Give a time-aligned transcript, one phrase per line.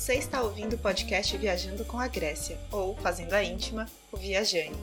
[0.00, 4.74] Você está ouvindo o podcast Viajando com a Grécia, ou Fazendo a Íntima, o Viajane.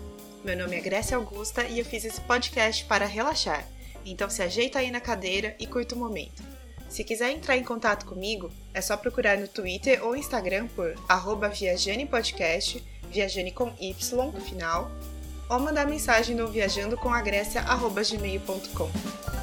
[0.43, 3.67] Meu nome é Grécia Augusta e eu fiz esse podcast para relaxar,
[4.05, 6.43] então se ajeita aí na cadeira e curta o momento.
[6.87, 11.49] Se quiser entrar em contato comigo, é só procurar no Twitter ou Instagram por arroba
[11.49, 14.91] viajanepodcast, viajane com Y no final,
[15.49, 19.36] ou mandar mensagem no viajandocomagrécia.gmail.com.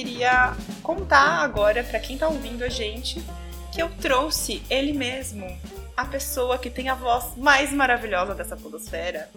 [0.00, 3.20] queria contar agora para quem tá ouvindo a gente
[3.70, 5.46] que eu trouxe ele mesmo,
[5.94, 9.28] a pessoa que tem a voz mais maravilhosa dessa podosfera.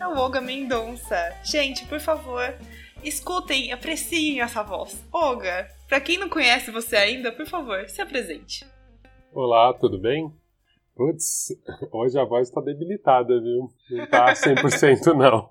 [0.00, 1.36] É o Olga Mendonça.
[1.44, 2.54] Gente, por favor,
[3.04, 5.04] escutem, apreciem essa voz.
[5.12, 8.66] Olga, para quem não conhece você ainda, por favor, se apresente.
[9.34, 10.32] Olá, tudo bem?
[10.96, 11.48] Putz,
[11.92, 13.68] hoje a voz tá debilitada, viu?
[13.90, 15.50] Não tá 100% não.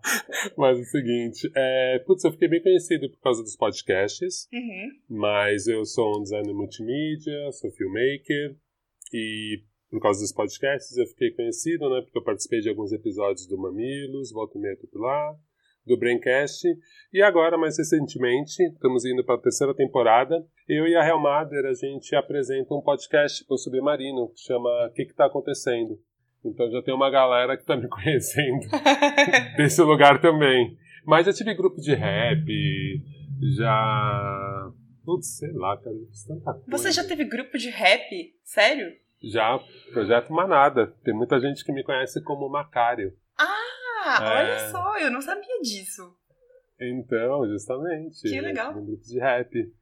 [0.58, 4.90] Mas é o seguinte, é, putz, eu fiquei bem conhecido por causa dos podcasts, Uhum.
[5.08, 8.56] mas eu sou um designer multimídia, sou filmmaker,
[9.14, 12.02] e por causa dos podcasts eu fiquei conhecido, né?
[12.02, 15.38] Porque eu participei de alguns episódios do Mamilos, Volta e Meia por lá,
[15.86, 16.68] do Braincast,
[17.14, 21.74] e agora, mais recentemente, estamos indo para a terceira temporada, eu e a Helmader, a
[21.74, 26.00] gente apresenta um podcast para o Submarino, que chama O que que tá acontecendo?
[26.44, 28.68] Então já tem uma galera que tá me conhecendo
[29.58, 30.78] desse lugar também.
[31.06, 32.46] Mas já tive grupo de rap,
[33.56, 34.72] já...
[35.06, 35.96] Putz, sei lá, cara,
[36.28, 36.66] tanta coisa.
[36.68, 38.34] Você já teve grupo de rap?
[38.44, 38.92] Sério?
[39.22, 39.60] Já,
[39.94, 40.94] Projeto Manada.
[41.04, 43.14] Tem muita gente que me conhece como Macário.
[44.08, 44.38] Ah, É.
[44.44, 46.16] olha só, eu não sabia disso.
[46.80, 48.22] Então, justamente.
[48.22, 48.72] Que legal.
[48.78, 49.74] Um grupo de rap.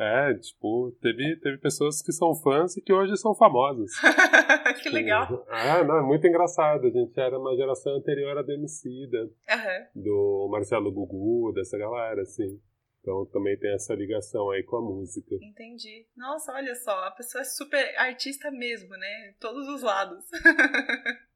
[0.00, 3.90] É, tipo, teve, teve pessoas que são fãs e que hoje são famosas.
[4.80, 5.44] que legal.
[5.50, 6.86] Ah, não, é muito engraçado.
[6.86, 9.86] A gente era uma geração anterior à do Emicida, Aham.
[9.96, 12.60] do Marcelo Gugu, dessa galera, assim.
[13.00, 15.34] Então também tem essa ligação aí com a música.
[15.42, 16.06] Entendi.
[16.16, 19.34] Nossa, olha só, a pessoa é super artista mesmo, né?
[19.40, 20.24] Todos os lados.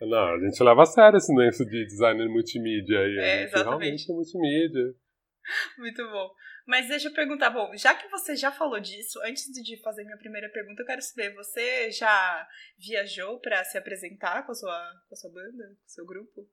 [0.00, 3.18] Não, a gente leva a sério esse negócio de designer multimídia aí.
[3.18, 3.68] É, exatamente.
[3.68, 4.94] realmente é multimídia.
[5.78, 6.30] Muito bom.
[6.66, 10.18] Mas deixa eu perguntar, bom, já que você já falou disso, antes de fazer minha
[10.18, 12.46] primeira pergunta, eu quero saber, você já
[12.78, 16.46] viajou pra se apresentar com a sua, com a sua banda, com o seu grupo?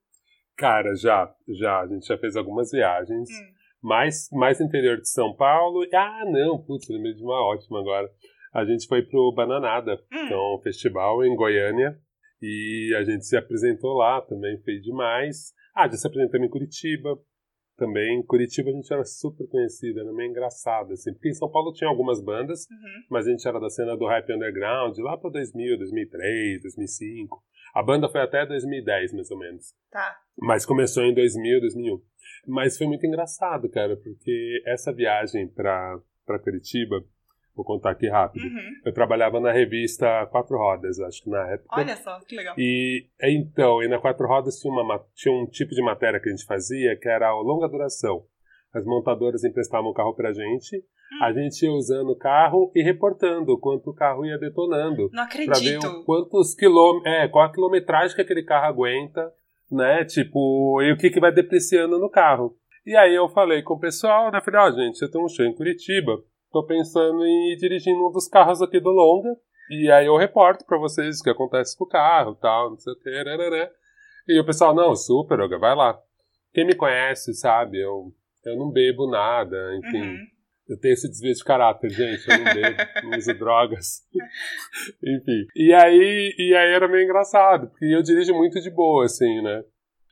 [0.56, 1.82] Cara, já, já.
[1.82, 3.30] A gente já fez algumas viagens.
[3.30, 3.54] Hum.
[3.84, 5.86] Mais, mais interior de São Paulo.
[5.94, 8.10] Ah, não, putz, lembrei de uma ótima agora.
[8.54, 10.28] A gente foi pro Bananada, Hum.
[10.28, 12.00] que é um festival em Goiânia.
[12.41, 15.53] E a gente se apresentou lá também, fez demais.
[15.75, 17.18] Ah, já se apresentamos em Curitiba.
[17.78, 21.12] Também, em Curitiba a gente era super conhecida, era meio engraçado, assim.
[21.13, 23.01] Porque em São Paulo tinha algumas bandas, Uhum.
[23.09, 27.44] mas a gente era da cena do rap underground lá pra 2000, 2003, 2005.
[27.73, 29.73] A banda foi até 2010, mais ou menos.
[29.91, 30.16] Tá.
[30.40, 32.02] Mas começou em 2000, 2001.
[32.47, 36.00] Mas foi muito engraçado, cara, porque essa viagem pra
[36.41, 37.03] Curitiba,
[37.56, 38.44] vou contar aqui rápido.
[38.44, 38.72] Uhum.
[38.86, 41.70] Eu trabalhava na revista Quatro Rodas, acho que na época.
[41.80, 42.56] Olha só, que legal.
[42.58, 46.28] E então, e na Quatro Rodas tinha, uma, ma- tinha um tipo de matéria que
[46.28, 48.24] a gente fazia que era a longa duração.
[48.74, 50.84] As montadoras emprestavam o carro pra gente,
[51.22, 55.38] a gente ia usando o carro e reportando quanto o carro ia detonando Não pra
[55.38, 56.04] ver acredito.
[56.04, 59.32] quantos quilômetros, é, qual a quilometragem que aquele carro aguenta,
[59.72, 60.04] né?
[60.04, 62.58] Tipo, e o que que vai depreciando no carro.
[62.86, 64.42] E aí eu falei com o pessoal, né?
[64.42, 66.18] Falei, ó, gente, eu tenho um show em Curitiba,
[66.56, 69.36] tô pensando em ir dirigindo um dos carros aqui do Longa,
[69.70, 72.94] e aí eu reporto pra vocês o que acontece com o carro, tal, não sei
[72.94, 73.70] o que, rarará.
[74.26, 76.00] E o pessoal, não, super, Olga, vai lá.
[76.54, 78.14] Quem me conhece, sabe, eu,
[78.46, 80.02] eu não bebo nada, enfim.
[80.02, 80.18] Uhum.
[80.70, 82.26] Eu tenho esse desvio de caráter, gente.
[82.26, 84.02] Eu não bebo, não uso drogas.
[85.04, 85.46] Enfim.
[85.56, 89.64] E aí, e aí era meio engraçado, porque eu dirijo muito de boa, assim, né?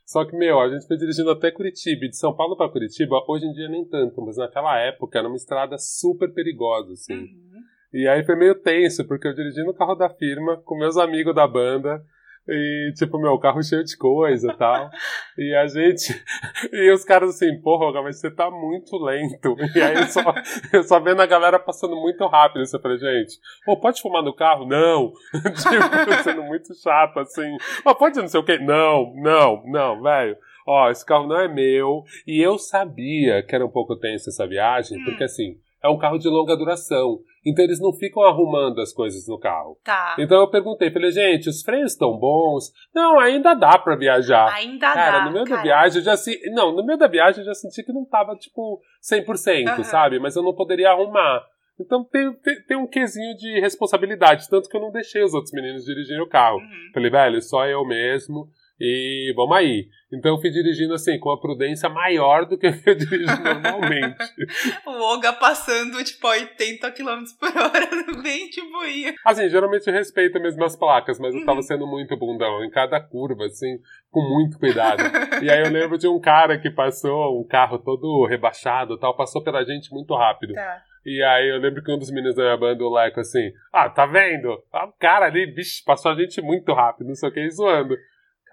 [0.04, 2.04] Só que, meu, a gente foi dirigindo até Curitiba.
[2.04, 5.28] E de São Paulo pra Curitiba, hoje em dia nem tanto, mas naquela época era
[5.28, 7.14] uma estrada super perigosa, assim.
[7.14, 7.62] Uhum.
[7.92, 11.34] E aí foi meio tenso, porque eu dirigi no carro da firma, com meus amigos
[11.34, 12.04] da banda,
[12.48, 14.90] e tipo, meu, carro cheio de coisa e tal.
[15.36, 16.14] E a gente.
[16.72, 19.56] E os caras assim, porra, mas você tá muito lento.
[19.74, 20.22] E aí eu só,
[20.72, 22.62] eu só vendo a galera passando muito rápido.
[22.62, 24.64] Eu falei, gente, pô, pode fumar no carro?
[24.66, 25.12] Não.
[25.32, 27.56] tipo, sendo muito chato, assim.
[27.84, 28.58] Ó, pode não sei o quê?
[28.58, 30.36] Não, não, não, velho.
[30.66, 32.04] Ó, esse carro não é meu.
[32.26, 35.04] E eu sabia que era um pouco tenso essa viagem, Hum.
[35.04, 37.20] porque assim, é um carro de longa duração.
[37.44, 39.78] Então eles não ficam arrumando as coisas no carro.
[39.84, 40.16] Tá.
[40.18, 42.72] Então eu perguntei, falei, gente, os freios estão bons?
[42.94, 44.50] Não, ainda dá pra viajar.
[44.54, 45.24] Ainda Cara, dá.
[45.26, 45.56] no meio cara.
[45.58, 46.40] da viagem eu já se...
[46.52, 49.84] Não, no meio da viagem eu já senti que não tava, tipo, 100%, Aham.
[49.84, 50.18] sabe?
[50.18, 51.44] Mas eu não poderia arrumar.
[51.78, 55.52] Então tem, tem, tem, um quesinho de responsabilidade, tanto que eu não deixei os outros
[55.52, 56.58] meninos dirigirem o carro.
[56.58, 56.90] Uhum.
[56.94, 58.48] Falei, velho, só eu mesmo
[58.80, 59.88] e vamos aí.
[60.12, 64.16] Então eu fui dirigindo assim, com uma prudência maior do que eu dirijo normalmente.
[64.86, 69.14] o Olga passando, tipo, 80 km por hora, bem de boinha.
[69.24, 71.62] Assim, geralmente eu respeito mesmo as placas, mas eu tava uhum.
[71.62, 73.78] sendo muito bundão, em cada curva, assim,
[74.10, 75.02] com muito cuidado.
[75.42, 79.42] e aí eu lembro de um cara que passou, um carro todo rebaixado tal, passou
[79.42, 80.54] pela gente muito rápido.
[80.54, 80.82] Tá.
[81.04, 83.90] E aí eu lembro que um dos meninos da minha banda, o Leco, assim, ah,
[83.90, 84.62] tá vendo?
[84.72, 87.94] Ah, o cara ali, bicho, passou a gente muito rápido, não sei o que, zoando.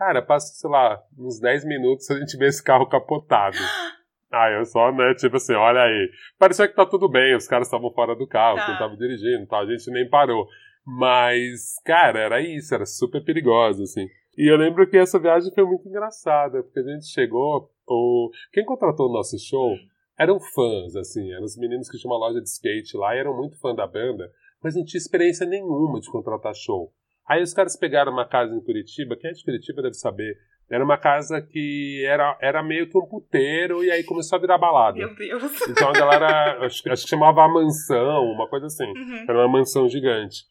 [0.01, 3.57] Cara, passa, sei lá, uns 10 minutos a gente vê esse carro capotado.
[4.33, 6.09] Ah, eu só, né, tipo assim, olha aí.
[6.39, 8.65] Parecia que tá tudo bem, os caras estavam fora do carro, tá.
[8.65, 10.47] quem tava dirigindo, tá, a gente nem parou.
[10.85, 14.07] Mas, cara, era isso, era super perigoso, assim.
[14.37, 18.31] E eu lembro que essa viagem foi muito engraçada, porque a gente chegou, o...
[18.53, 19.75] quem contratou o nosso show
[20.17, 23.35] eram fãs, assim, eram os meninos que tinham uma loja de skate lá e eram
[23.35, 24.31] muito fã da banda,
[24.63, 26.89] mas não tinha experiência nenhuma de contratar show.
[27.27, 30.35] Aí os caras pegaram uma casa em Curitiba, quem é de Curitiba deve saber.
[30.69, 34.57] Era uma casa que era, era meio que um puteiro e aí começou a virar
[34.57, 34.97] balada.
[34.97, 35.43] Meu Deus.
[35.69, 38.87] Então a galera, acho, acho que chamava a mansão, uma coisa assim.
[38.87, 39.25] Uhum.
[39.27, 40.45] Era uma mansão gigante.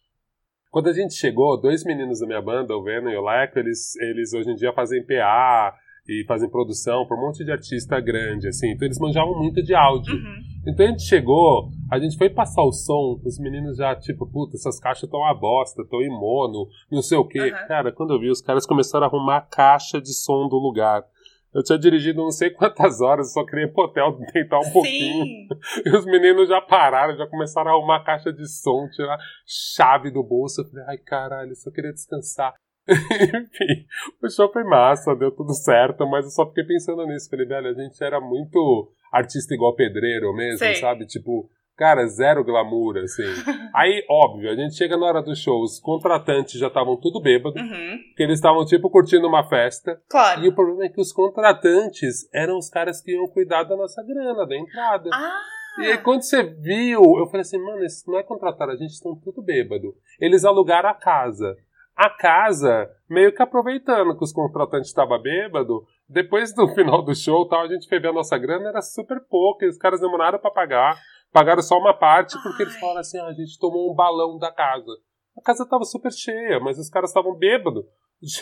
[0.71, 3.97] Quando a gente chegou, dois meninos da minha banda, o Venom e o Leco, eles,
[3.97, 5.75] eles hoje em dia fazem PA,
[6.09, 8.73] e fazem produção para um monte de artista grande, assim.
[8.73, 10.15] Então eles manjavam muito de áudio.
[10.15, 10.43] Uhum.
[10.67, 14.57] Então a gente chegou, a gente foi passar o som, os meninos já, tipo, puta,
[14.57, 17.41] essas caixas estão uma bosta, estão em mono, não sei o quê.
[17.41, 17.67] Uhum.
[17.67, 21.05] Cara, quando eu vi, os caras começaram a arrumar a caixa de som do lugar.
[21.53, 25.49] Eu tinha dirigido não sei quantas horas, só queria ir pro hotel tentar um pouquinho.
[25.85, 30.13] E os meninos já pararam, já começaram a arrumar a caixa de som, tirar chave
[30.13, 30.61] do bolso.
[30.61, 32.55] Eu falei, ai caralho, só queria descansar.
[32.89, 33.87] Enfim,
[34.23, 37.29] o show foi massa, deu tudo certo, mas eu só fiquei pensando nisso.
[37.29, 40.77] Falei, velho, a gente era muito artista igual pedreiro mesmo, Sei.
[40.77, 41.05] sabe?
[41.07, 43.23] Tipo, cara, zero glamour, assim.
[43.75, 47.61] Aí, óbvio, a gente chega na hora do show, os contratantes já estavam tudo bêbados,
[47.61, 47.99] uhum.
[48.17, 50.01] que eles estavam, tipo, curtindo uma festa.
[50.09, 50.45] Claro.
[50.45, 54.03] E o problema é que os contratantes eram os caras que iam cuidar da nossa
[54.03, 55.11] grana, da entrada.
[55.13, 55.41] Ah!
[55.79, 58.91] E aí, quando você viu, eu falei assim, mano, isso não é contratar, a gente
[58.91, 59.95] estão tudo bêbado.
[60.21, 61.57] Eles alugaram a casa
[62.01, 67.47] a casa, meio que aproveitando que os contratantes estavam bêbado, depois do final do show,
[67.47, 70.39] tal, a gente foi ver a nossa grana, era super pouco, e os caras demoraram
[70.39, 70.99] para pagar,
[71.33, 74.53] pagaram só uma parte, porque eles falaram assim, ah, a gente tomou um balão da
[74.53, 74.93] casa.
[75.37, 77.85] A casa tava super cheia, mas os caras estavam bêbados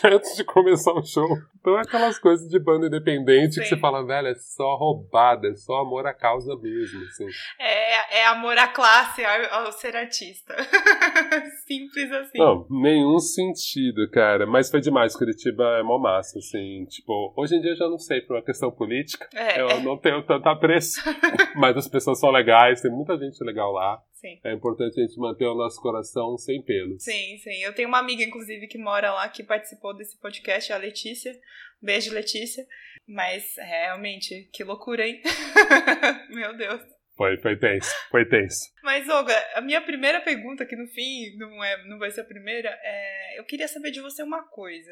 [0.03, 1.27] antes de começar o show.
[1.59, 3.61] Então é aquelas coisas de banda independente Sim.
[3.61, 7.27] que você fala, velho, é só roubada, é só amor à causa mesmo, assim.
[7.59, 10.55] É, é amor à classe ao, ao ser artista.
[11.67, 12.37] Simples assim.
[12.37, 14.45] Não, nenhum sentido, cara.
[14.45, 16.85] Mas foi demais, Curitiba é mó massa, assim.
[16.85, 19.81] Tipo, hoje em dia eu já não sei, por uma questão política, é, eu é.
[19.81, 21.01] não tenho tanto apreço.
[21.55, 24.01] mas as pessoas são legais, tem muita gente legal lá.
[24.19, 24.37] Sim.
[24.43, 27.03] É importante a gente manter o nosso coração sem pelos.
[27.03, 27.63] Sim, sim.
[27.63, 31.39] Eu tenho uma amiga, inclusive, que mora lá, que participou desse podcast, a Letícia.
[31.81, 32.67] Beijo, Letícia.
[33.07, 35.21] Mas, realmente, que loucura, hein?
[36.29, 36.81] Meu Deus.
[37.15, 38.59] Foi, foi tenso, foi tenso.
[38.83, 42.25] Mas, Olga, a minha primeira pergunta, que no fim não, é, não vai ser a
[42.25, 43.39] primeira, é...
[43.39, 44.91] Eu queria saber de você uma coisa.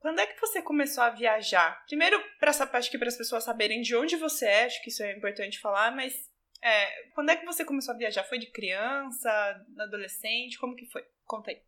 [0.00, 1.84] Quando é que você começou a viajar?
[1.86, 5.02] Primeiro, para acho que para as pessoas saberem de onde você é, acho que isso
[5.02, 6.29] é importante falar, mas
[6.62, 8.24] é, quando é que você começou a viajar?
[8.24, 9.30] Foi de criança,
[9.78, 10.58] adolescente?
[10.58, 11.02] Como que foi?
[11.26, 11.58] Conta aí.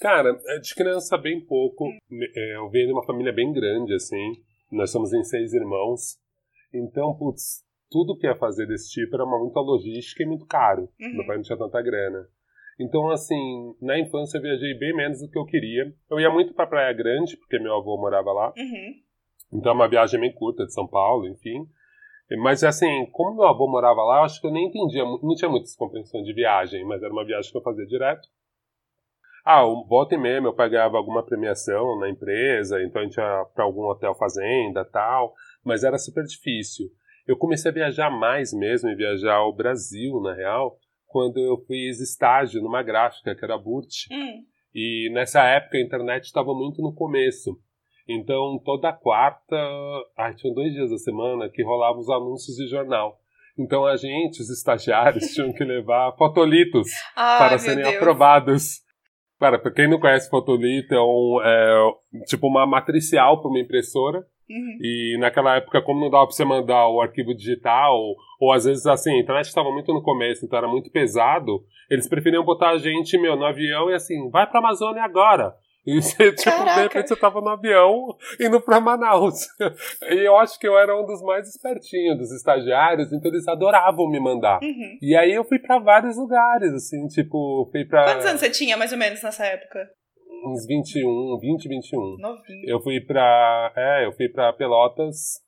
[0.00, 1.86] Cara, é de criança bem pouco.
[1.86, 1.98] Hum.
[2.34, 4.32] Eu venho de uma família bem grande, assim.
[4.70, 6.18] Nós somos em seis irmãos.
[6.72, 10.90] Então, putz, tudo que ia fazer desse tipo era muita logística e muito caro.
[11.00, 11.16] Uhum.
[11.16, 12.28] Meu pai não tinha tanta grana.
[12.78, 15.94] Então, assim, na infância eu viajei bem menos do que eu queria.
[16.10, 18.52] Eu ia muito pra Praia Grande, porque meu avô morava lá.
[18.56, 18.94] Uhum.
[19.54, 21.66] Então, é uma viagem bem curta de São Paulo, enfim.
[22.38, 25.66] Mas assim, como meu avô morava lá, acho que eu nem entendia, não tinha muita
[25.78, 28.28] compreensão de viagem, mas era uma viagem que eu fazia direto.
[29.44, 33.16] Ah, um, volta e meia, meu pai ganhava alguma premiação na empresa, então a gente
[33.16, 36.86] ia para algum hotel fazenda tal, mas era super difícil.
[37.28, 42.00] Eu comecei a viajar mais mesmo, e viajar ao Brasil, na real, quando eu fiz
[42.00, 44.10] estágio numa gráfica, que era a Burt.
[44.10, 44.42] Hum.
[44.74, 47.56] E nessa época a internet estava muito no começo.
[48.08, 49.56] Então, toda quarta,
[50.16, 53.18] ai, tinham dois dias da semana que rolavam os anúncios de jornal.
[53.58, 57.96] Então, a gente, os estagiários, tinham que levar fotolitos para serem Deus.
[57.96, 58.86] aprovados.
[59.38, 64.24] Para, para quem não conhece fotolito, é, um, é tipo uma matricial para uma impressora.
[64.48, 64.78] Uhum.
[64.80, 68.64] E naquela época, como não dava para você mandar o arquivo digital, ou, ou às
[68.64, 72.70] vezes assim, a internet estava muito no começo, então era muito pesado, eles preferiam botar
[72.70, 75.52] a gente, meu, no avião e assim, vai para a Amazônia agora
[75.86, 76.74] E você, tipo, Caraca.
[76.74, 79.46] de repente você tava no avião indo pra Manaus.
[80.10, 84.08] E eu acho que eu era um dos mais espertinhos dos estagiários, então eles adoravam
[84.08, 84.60] me mandar.
[84.62, 84.98] Uhum.
[85.02, 88.76] E aí eu fui pra vários lugares, assim, tipo, fui pra Quantos anos você tinha,
[88.76, 89.88] mais ou menos, nessa época?
[90.44, 92.16] uns 21, 20, 21.
[92.18, 92.68] Novinho.
[92.68, 93.72] Eu fui pra.
[93.76, 95.44] É, eu fui pra Pelotas.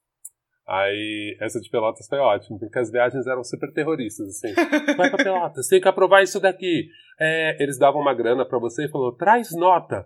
[0.67, 4.53] Aí, essa de Pelotas foi ótima, porque as viagens eram super terroristas, assim.
[4.97, 6.89] Vai pra Pelotas, tem que aprovar isso daqui.
[7.19, 10.05] É, eles davam uma grana pra você e falou, traz nota.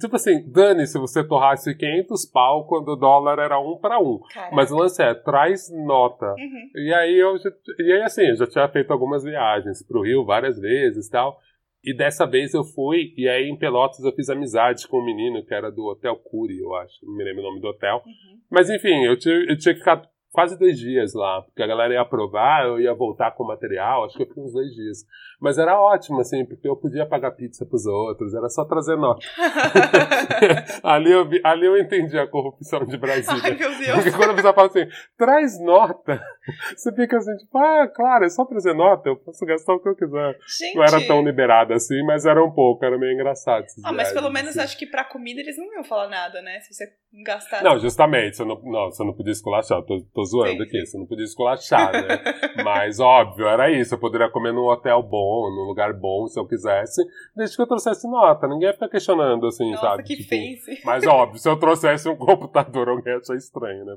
[0.00, 4.18] Tipo assim, dane se você torrasse 500 pau quando o dólar era um para um.
[4.32, 4.54] Caraca.
[4.54, 6.26] Mas o lance é, traz nota.
[6.26, 6.70] Uhum.
[6.74, 10.24] E aí eu já, e aí assim, eu já tinha feito algumas viagens pro Rio
[10.24, 11.38] várias vezes e tal.
[11.84, 15.44] E dessa vez eu fui, e aí em Pelotas eu fiz amizade com um menino
[15.44, 18.02] que era do Hotel Cury, eu acho, não me lembro o nome do hotel.
[18.04, 18.40] Uhum.
[18.50, 20.02] Mas enfim, eu tinha, eu tinha que ficar
[20.36, 24.04] quase dois dias lá, porque a galera ia aprovar, eu ia voltar com o material,
[24.04, 24.98] acho que eu fiquei uns dois dias.
[25.40, 29.26] Mas era ótimo, assim, porque eu podia pagar pizza pros outros, era só trazer nota.
[30.84, 33.40] ali, eu vi- ali eu entendi a corrupção de Brasília.
[33.42, 34.16] Ai, meu Porque Deus.
[34.16, 36.20] quando a pessoa fala assim, traz nota,
[36.76, 39.88] você fica assim, tipo, ah, claro, é só trazer nota, eu posso gastar o que
[39.88, 40.36] eu quiser.
[40.58, 40.74] Gente.
[40.76, 43.64] Não era tão liberado assim, mas era um pouco, era meio engraçado.
[43.84, 44.60] Ah, mas pelo menos assim.
[44.60, 46.60] acho que pra comida eles não iam falar nada, né?
[46.60, 46.84] Se você
[47.24, 47.64] gastasse.
[47.64, 51.06] Não, justamente, você não, não, você não podia esculachar, tô, tô zoando aqui, você não
[51.06, 52.18] podia esculachar, né?
[52.64, 56.46] Mas óbvio, era isso, eu poderia comer num hotel bom, num lugar bom, se eu
[56.46, 57.02] quisesse,
[57.34, 60.02] desde que eu trouxesse nota, ninguém ia ficar questionando, assim, Nossa, sabe?
[60.02, 60.82] que Tipo, face.
[60.84, 63.96] Mas óbvio, se eu trouxesse um computador, alguém ia achar estranho, né?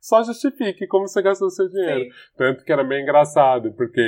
[0.00, 2.04] Só justifique como você gastou seu dinheiro.
[2.04, 2.10] Sim.
[2.36, 4.00] Tanto que era bem engraçado, porque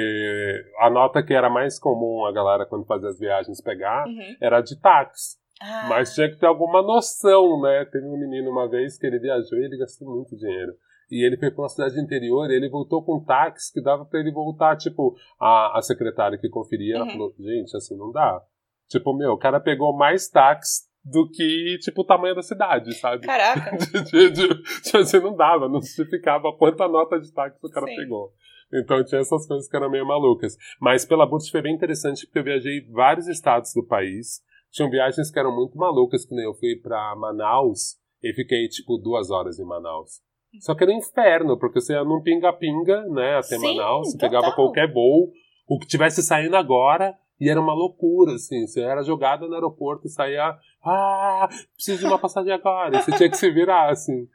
[0.81, 4.37] a nota que era mais comum a galera quando fazia as viagens pegar Uhum.
[4.41, 5.41] era de táxi.
[5.61, 7.85] Ah, Mas tinha que ter alguma noção, né?
[7.93, 10.73] Teve um menino uma vez que ele viajou e ele gastou muito dinheiro.
[11.12, 14.02] E ele foi pra uma cidade interior e ele voltou com um táxi que dava
[14.07, 17.11] pra ele voltar, tipo, a, a secretária que conferia, ela Uhum.
[17.11, 18.40] falou, gente, assim não dá.
[18.88, 23.26] Tipo, meu, o cara pegou mais táxi do que, tipo, o tamanho da cidade, sabe?
[23.26, 23.76] Caraca.
[23.76, 27.87] de, de, de, tipo assim, não dava, não justificava quanta nota de táxi o cara
[27.88, 27.97] Sim.
[27.97, 28.33] pegou.
[28.73, 30.57] Então tinha essas coisas que eram meio malucas.
[30.81, 34.40] Mas pela Burt foi bem interessante porque eu viajei vários estados do país.
[34.71, 38.97] Tinham viagens que eram muito malucas, que nem eu fui pra Manaus e fiquei tipo
[38.97, 40.23] duas horas em Manaus.
[40.61, 44.18] Só que era um inferno, porque você ia num pinga-pinga, né, até Sim, Manaus, você
[44.18, 44.30] total.
[44.30, 45.30] pegava qualquer voo,
[45.68, 48.66] o que tivesse saindo agora, e era uma loucura, assim.
[48.66, 53.02] Você era jogada no aeroporto e saía, ah, preciso de uma passagem agora.
[53.02, 54.28] Você tinha que se virar, assim.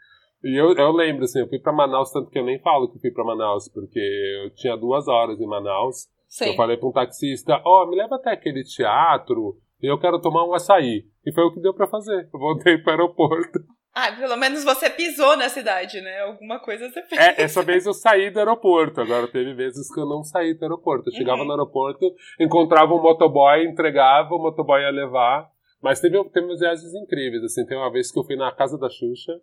[0.44, 3.00] E eu, eu lembro, assim, eu fui pra Manaus, tanto que eu nem falo que
[3.00, 4.00] fui pra Manaus, porque
[4.44, 6.08] eu tinha duas horas em Manaus.
[6.28, 6.50] Sim.
[6.50, 10.44] Eu falei pra um taxista, ó, me leva até aquele teatro, e eu quero tomar
[10.46, 11.06] um açaí.
[11.26, 12.30] E foi o que deu pra fazer.
[12.34, 13.60] Eu voltei pro aeroporto.
[14.00, 16.20] Ah, pelo menos você pisou na cidade, né?
[16.22, 17.20] Alguma coisa você fez.
[17.20, 19.02] É, essa vez eu saí do aeroporto.
[19.02, 21.10] Agora teve vezes que eu não saí do aeroporto.
[21.10, 21.46] Eu chegava Uhum.
[21.48, 22.06] no aeroporto,
[22.40, 25.50] encontrava um motoboy, entregava, o motoboy ia levar.
[25.82, 27.66] Mas teve, teve umas viagens incríveis, assim.
[27.66, 29.34] Tem uma vez que eu fui na casa da Xuxa,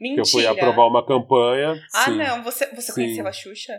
[0.00, 0.14] Mentira.
[0.14, 1.74] que eu fui aprovar uma campanha.
[1.94, 2.16] Ah, Sim.
[2.16, 2.42] não.
[2.42, 2.94] Você, você Sim.
[2.94, 3.74] conheceu a Xuxa?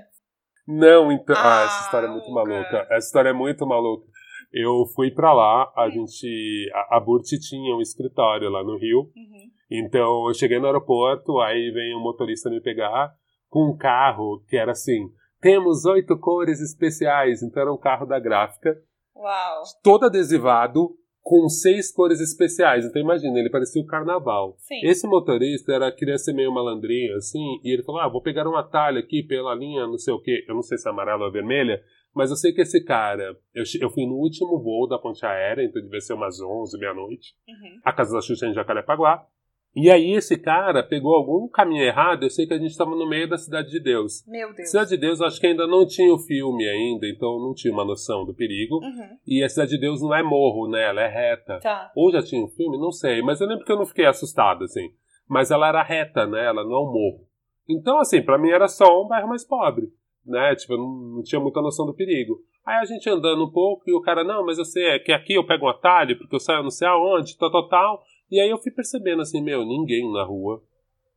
[0.68, 1.36] Não, então.
[1.36, 2.50] Ah, Ah, essa história é muito Luca.
[2.50, 2.88] maluca.
[2.92, 4.06] Essa história é muito maluca.
[4.54, 5.92] Eu fui pra lá, a Hum.
[5.92, 6.70] gente.
[6.74, 9.10] A, a Burt tinha um escritório lá no Rio.
[9.16, 9.52] Uhum.
[9.72, 13.14] Então eu cheguei no aeroporto, aí vem um motorista me pegar
[13.48, 15.10] com um carro que era assim:
[15.40, 17.42] temos oito cores especiais.
[17.42, 18.76] Então era um carro da gráfica,
[19.16, 19.64] Uau.
[19.82, 20.90] todo adesivado,
[21.22, 22.86] com seis cores especiais.
[22.86, 24.56] Então imagina, ele parecia o carnaval.
[24.58, 24.82] Sim.
[24.84, 28.58] Esse motorista era, queria ser meio malandrinho, assim, e ele falou: Ah, vou pegar um
[28.58, 30.44] atalho aqui pela linha, não sei o quê.
[30.48, 31.82] Eu não sei se é amarela ou vermelha,
[32.14, 33.38] mas eu sei que esse cara.
[33.54, 37.34] Eu, eu fui no último voo da ponte aérea, então devia ser umas 11, meia-noite.
[37.48, 37.80] Uhum.
[37.86, 39.26] A casa da Xuxa em Jacarepaguá.
[39.74, 42.24] E aí esse cara pegou algum caminho errado.
[42.24, 44.26] Eu sei que a gente estava no meio da Cidade de Deus.
[44.28, 44.70] Meu Deus.
[44.70, 47.74] Cidade de Deus, eu acho que ainda não tinha o filme ainda, então não tinha
[47.74, 48.76] uma noção do perigo.
[48.76, 49.18] Uhum.
[49.26, 50.84] E a Cidade de Deus não é morro, né?
[50.90, 51.60] Ela é reta.
[51.60, 51.92] Tá.
[51.96, 54.66] Ou já tinha um filme, não sei, mas eu lembro que eu não fiquei assustado,
[54.66, 54.90] assim.
[55.28, 56.46] Mas ela era reta, né?
[56.46, 57.26] Ela não é um morro.
[57.70, 59.88] Então, assim, pra mim era só um bairro mais pobre,
[60.26, 60.54] né?
[60.56, 62.42] Tipo, eu não, não tinha muita noção do perigo.
[62.66, 65.12] Aí a gente andando um pouco e o cara, não, mas eu sei, é que
[65.12, 68.04] aqui eu pego um atalho, porque eu saio não sei aonde, tal, tal, tal.
[68.32, 70.62] E aí eu fui percebendo, assim, meu, ninguém na rua.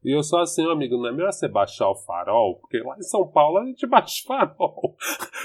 [0.05, 2.57] E eu só assim, amigo, não é melhor você baixar o farol?
[2.61, 4.97] Porque lá em São Paulo a gente baixa o farol.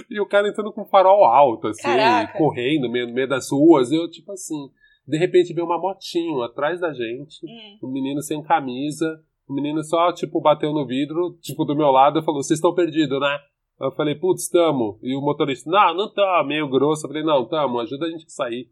[0.10, 2.38] E o cara entrando com o farol alto, assim, Caraca.
[2.38, 3.92] correndo no meio, no meio das ruas.
[3.92, 4.70] E eu, tipo assim,
[5.08, 7.88] de repente veio uma motinho atrás da gente, Hum.
[7.88, 9.22] um menino sem camisa.
[9.48, 12.76] O menino só, tipo, bateu no vidro, tipo, do meu lado e falou, vocês estão
[12.76, 13.40] perdidos, né?
[13.82, 15.00] Eu falei, putz, tamo.
[15.02, 17.06] E o motorista, não, não tá, meio grosso.
[17.06, 18.70] Eu falei, não, tamo, ajuda a gente a sair.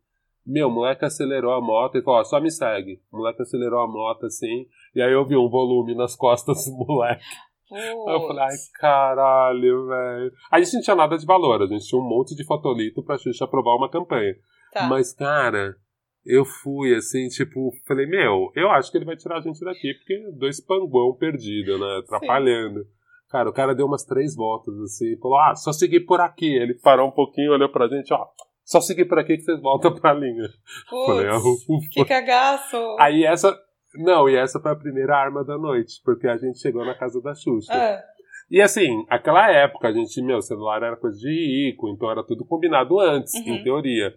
[0.48, 3.02] Meu, o moleque acelerou a moto e falou, ó, só me segue.
[3.12, 6.86] O moleque acelerou a moto assim, e aí eu vi um volume nas costas do
[6.86, 7.22] moleque.
[7.70, 8.72] Aí eu falei, ai, Putz.
[8.80, 10.32] caralho, velho.
[10.50, 13.18] A gente não tinha nada de valor, a gente tinha um monte de fotolito pra
[13.18, 14.36] Xuxa aprovar uma campanha.
[14.72, 14.88] Tá.
[14.88, 15.76] Mas, cara,
[16.26, 19.94] eu fui assim, tipo, falei, meu, eu acho que ele vai tirar a gente daqui,
[19.96, 22.00] porque dois panguão perdido, né?
[22.04, 22.84] Atrapalhando.
[22.84, 22.90] Sim.
[23.30, 26.56] Cara, o cara deu umas três voltas assim, falou, ah, só seguir por aqui.
[26.56, 28.26] Ele parou um pouquinho, olhou pra gente, ó,
[28.68, 30.50] só seguir por aqui que vocês voltam pra linha.
[30.90, 31.40] Falei, ah,
[31.90, 32.98] que cagaço!
[33.00, 33.58] Aí essa.
[33.96, 37.22] Não, e essa foi a primeira arma da noite, porque a gente chegou na casa
[37.22, 37.74] da Xuxa.
[37.74, 38.04] É.
[38.52, 42.44] E assim, aquela época, a gente, meu, celular era coisa de rico, então era tudo
[42.44, 43.56] combinado antes, uhum.
[43.56, 44.14] em teoria.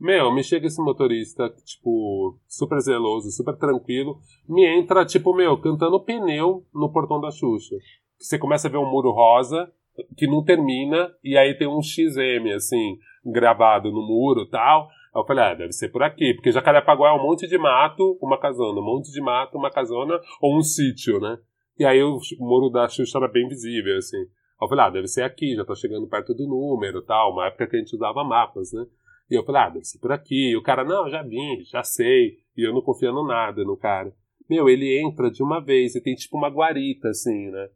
[0.00, 6.04] Meu, me chega esse motorista, tipo, super zeloso, super tranquilo, me entra, tipo, meu, cantando
[6.04, 7.74] pneu no portão da Xuxa.
[8.16, 9.68] Você começa a ver um muro rosa,
[10.16, 14.88] que não termina, e aí tem um XM, assim, gravado no muro tal.
[15.14, 18.18] Aí eu falei, ah, deve ser por aqui, porque Jacarepaguá é um monte de mato,
[18.20, 21.38] uma casona, um monte de mato, uma casona, ou um sítio, né?
[21.78, 24.24] E aí o muro da Xuxa era bem visível, assim.
[24.60, 27.68] Eu falei, ah, deve ser aqui, já tô chegando perto do número tal, uma época
[27.68, 28.84] que a gente usava mapas, né?
[29.30, 30.50] E eu falei, ah, deve ser por aqui.
[30.50, 32.38] E o cara, não, já vim, já sei.
[32.56, 34.12] E eu não confiando nada no cara.
[34.48, 37.68] Meu, ele entra de uma vez e tem tipo uma guarita, assim, né?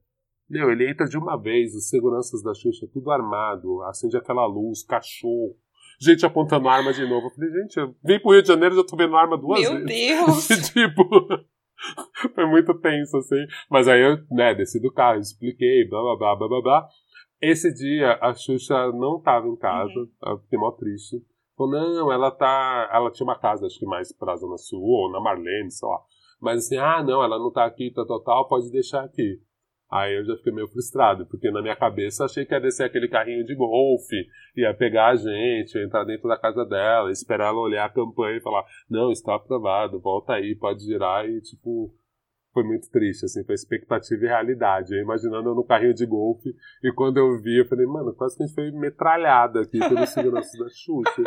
[0.53, 4.85] Meu, ele entra de uma vez, os seguranças da Xuxa, tudo armado, acende aquela luz,
[4.85, 5.57] cachorro,
[5.99, 7.29] gente apontando arma de novo.
[7.29, 9.63] Eu falei, gente, eu vim pro Rio de Janeiro e já tô vendo arma duas
[9.63, 9.87] Meu vezes.
[9.87, 10.49] Meu Deus!
[10.69, 11.09] tipo,
[12.35, 13.47] foi muito tenso, assim.
[13.71, 16.89] Mas aí eu, né, desci do carro, expliquei, blá, blá, blá, blá, blá, blá.
[17.41, 20.39] Esse dia, a Xuxa não tava em casa, uhum.
[20.43, 21.17] fiquei mó triste.
[21.57, 22.91] Falou, não, ela tá.
[22.93, 25.99] Ela tinha uma casa, acho que mais pra Zona Sul, ou na Marlene, sei lá.
[26.43, 29.41] Mas assim, ah, não, ela não tá aqui, tal, tal, tal, pode deixar aqui.
[29.93, 33.09] Aí eu já fiquei meio frustrado, porque na minha cabeça achei que ia descer aquele
[33.09, 34.17] carrinho de golfe,
[34.57, 38.41] ia pegar a gente, entrar dentro da casa dela, esperar ela olhar a campanha e
[38.41, 41.29] falar: Não, está aprovado, volta aí, pode girar.
[41.29, 41.95] E, tipo,
[42.55, 44.95] foi muito triste, assim, foi expectativa e realidade.
[44.95, 48.35] Eu imaginando eu no carrinho de golfe, e quando eu vi, eu falei: Mano, quase
[48.35, 51.23] que a gente foi metralhada aqui pelo segurança da Xuxa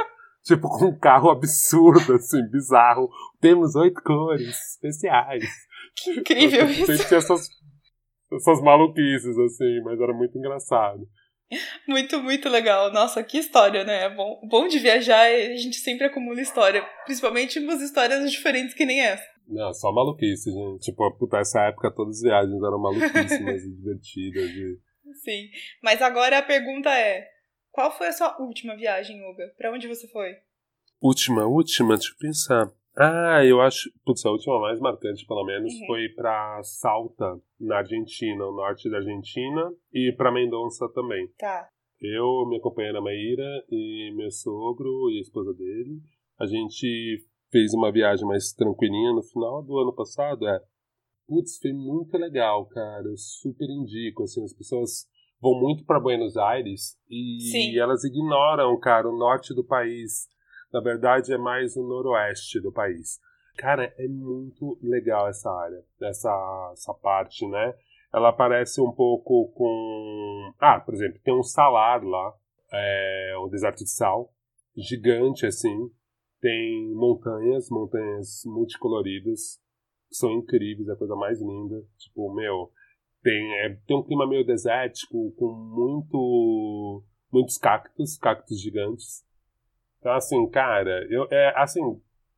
[0.46, 3.10] tipo, com um carro absurdo, assim, bizarro.
[3.42, 5.44] Temos oito cores especiais.
[5.96, 7.08] Que incrível isso.
[7.08, 7.48] Tinha essas,
[8.34, 11.08] essas maluquices, assim, mas era muito engraçado.
[11.88, 12.92] Muito, muito legal.
[12.92, 14.06] Nossa, que história, né?
[14.06, 16.84] É bom, bom de viajar a gente sempre acumula história.
[17.06, 19.24] Principalmente umas histórias diferentes que nem essa.
[19.48, 20.80] Não, só maluquice, gente.
[20.86, 24.50] Tipo, puta, essa época todas as viagens eram maluquíssimas e divertidas.
[24.50, 24.80] E...
[25.24, 25.50] Sim.
[25.84, 27.28] Mas agora a pergunta é:
[27.72, 29.54] qual foi a sua última viagem, Uga?
[29.56, 30.36] Para onde você foi?
[31.00, 32.72] Última, última, deixa eu pensar.
[32.98, 33.92] Ah, eu acho.
[34.06, 35.88] Putz, a última mais marcante, pelo menos, uhum.
[35.88, 41.28] foi para Salta, na Argentina, no norte da Argentina, e para Mendonça também.
[41.38, 41.68] Tá.
[42.02, 46.02] Eu, minha companheira Maíra e meu sogro e a esposa dele,
[46.40, 50.48] a gente fez uma viagem mais tranquilinha no final do ano passado.
[50.48, 50.60] É.
[51.28, 53.04] Putz, foi muito legal, cara.
[53.06, 55.08] Eu super indico, assim, as pessoas
[55.42, 57.78] vão muito para Buenos Aires e Sim.
[57.78, 60.28] elas ignoram, cara, o norte do país.
[60.76, 63.22] Na verdade, é mais o noroeste do país.
[63.58, 67.74] Cara, é muito legal essa área, essa, essa parte, né?
[68.14, 70.54] Ela parece um pouco com.
[70.60, 72.34] Ah, por exemplo, tem um salar lá,
[72.74, 74.34] é, o deserto de sal,
[74.76, 75.90] gigante assim.
[76.42, 79.62] Tem montanhas, montanhas multicoloridas,
[80.12, 81.82] são incríveis, é a coisa mais linda.
[81.98, 82.70] Tipo, meu,
[83.24, 89.24] tem, é, tem um clima meio desértico, com muito, muitos cactos, cactos gigantes.
[90.06, 91.82] Então, assim, cara, eu, é, assim,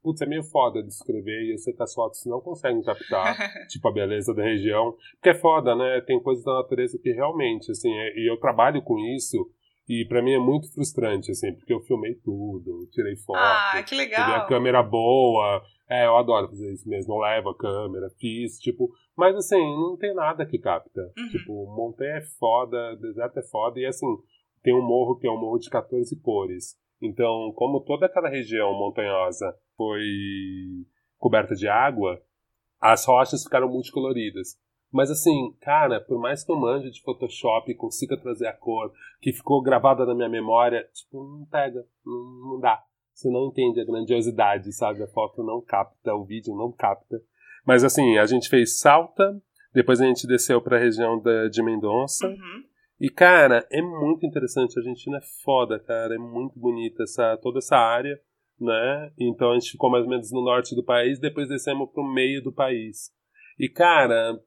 [0.02, 3.36] putz, é meio foda de escrever e sei que as fotos não conseguem captar,
[3.68, 4.96] tipo, a beleza da região.
[5.16, 6.00] Porque é foda, né?
[6.08, 9.52] Tem coisas da natureza que realmente, assim, é, e eu trabalho com isso
[9.86, 13.38] e para mim é muito frustrante, assim, porque eu filmei tudo, tirei foto.
[13.38, 14.24] Ah, que legal!
[14.24, 17.16] Tive a câmera boa, é, eu adoro fazer isso mesmo.
[17.16, 18.90] Eu levo a câmera, fiz, tipo.
[19.14, 21.02] Mas assim, não tem nada que capta.
[21.18, 21.28] Uhum.
[21.28, 24.08] Tipo, montanha é foda, deserto é foda, e assim,
[24.64, 26.78] tem um morro que é um morro de 14 cores.
[27.02, 30.04] Então, como toda aquela região montanhosa foi
[31.18, 32.22] coberta de água,
[32.80, 34.58] as rochas ficaram multicoloridas.
[34.92, 38.92] Mas assim, cara, por mais que eu manje de Photoshop e consiga trazer a cor
[39.22, 42.82] que ficou gravada na minha memória, tipo, não pega, não, dá.
[43.14, 45.04] Você não entende a grandiosidade, sabe?
[45.04, 47.22] A foto não capta, o vídeo não capta.
[47.66, 49.42] Mas assim, a gente fez Salta,
[49.74, 52.28] depois a gente desceu para a região da, de Mendonça.
[52.28, 52.64] Uhum.
[53.00, 54.78] E, cara, é muito interessante.
[54.78, 56.16] A Argentina é foda, cara.
[56.16, 58.20] É muito bonita essa, toda essa área,
[58.60, 59.12] né?
[59.20, 62.42] Então a gente ficou mais ou menos no norte do país, depois descemos pro meio
[62.44, 63.12] do país.
[63.60, 64.40] E, cara,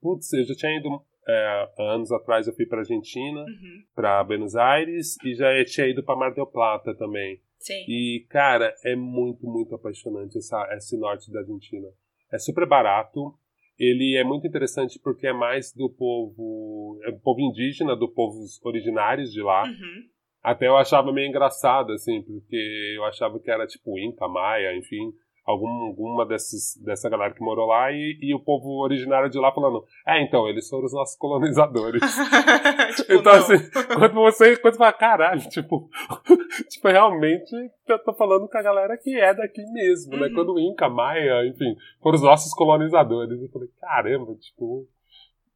[0.00, 0.88] putz, eu já tinha ido.
[1.28, 3.82] É, anos atrás eu fui pra Argentina, uhum.
[3.96, 7.40] pra Buenos Aires, e já tinha ido pra Mar del Plata também.
[7.58, 7.84] Sim.
[7.88, 11.88] E, cara, é muito, muito apaixonante essa, esse norte da Argentina.
[12.32, 13.34] É super barato.
[13.78, 18.60] Ele é muito interessante porque é mais do povo, é do povo indígena, do povos
[18.64, 19.64] originários de lá.
[19.64, 20.04] Uhum.
[20.42, 25.12] Até eu achava meio engraçado, assim, porque eu achava que era tipo Inca, Maia, enfim.
[25.46, 29.52] Algum, alguma desses, dessa galera que morou lá e, e o povo originário de lá
[29.52, 32.02] falando: É, então, eles foram os nossos colonizadores.
[32.96, 33.38] tipo, então, não.
[33.38, 35.88] assim, quando você, quando você fala, caralho, tipo,
[36.68, 37.54] tipo, realmente
[37.88, 40.16] eu tô falando com a galera que é daqui mesmo, né?
[40.16, 40.22] uhum.
[40.24, 40.34] né?
[40.34, 43.40] Quando o Inca, Maia, enfim, foram os nossos colonizadores.
[43.40, 44.88] Eu falei, caramba, tipo.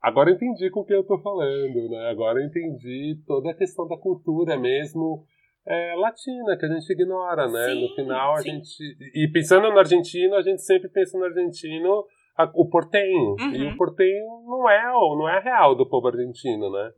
[0.02, 2.08] Agora eu entendi com o que eu tô falando, né?
[2.08, 5.26] Agora eu entendi toda a questão da cultura mesmo
[5.66, 7.68] é, latina, que a gente ignora, né?
[7.68, 8.50] Sim, no final, a sim.
[8.50, 8.96] gente.
[9.14, 12.04] E pensando no argentino, a gente sempre pensa no argentino
[12.36, 13.36] a, o portenho.
[13.38, 13.52] Uhum.
[13.54, 16.90] E o portenho não é, não é real do povo argentino, né?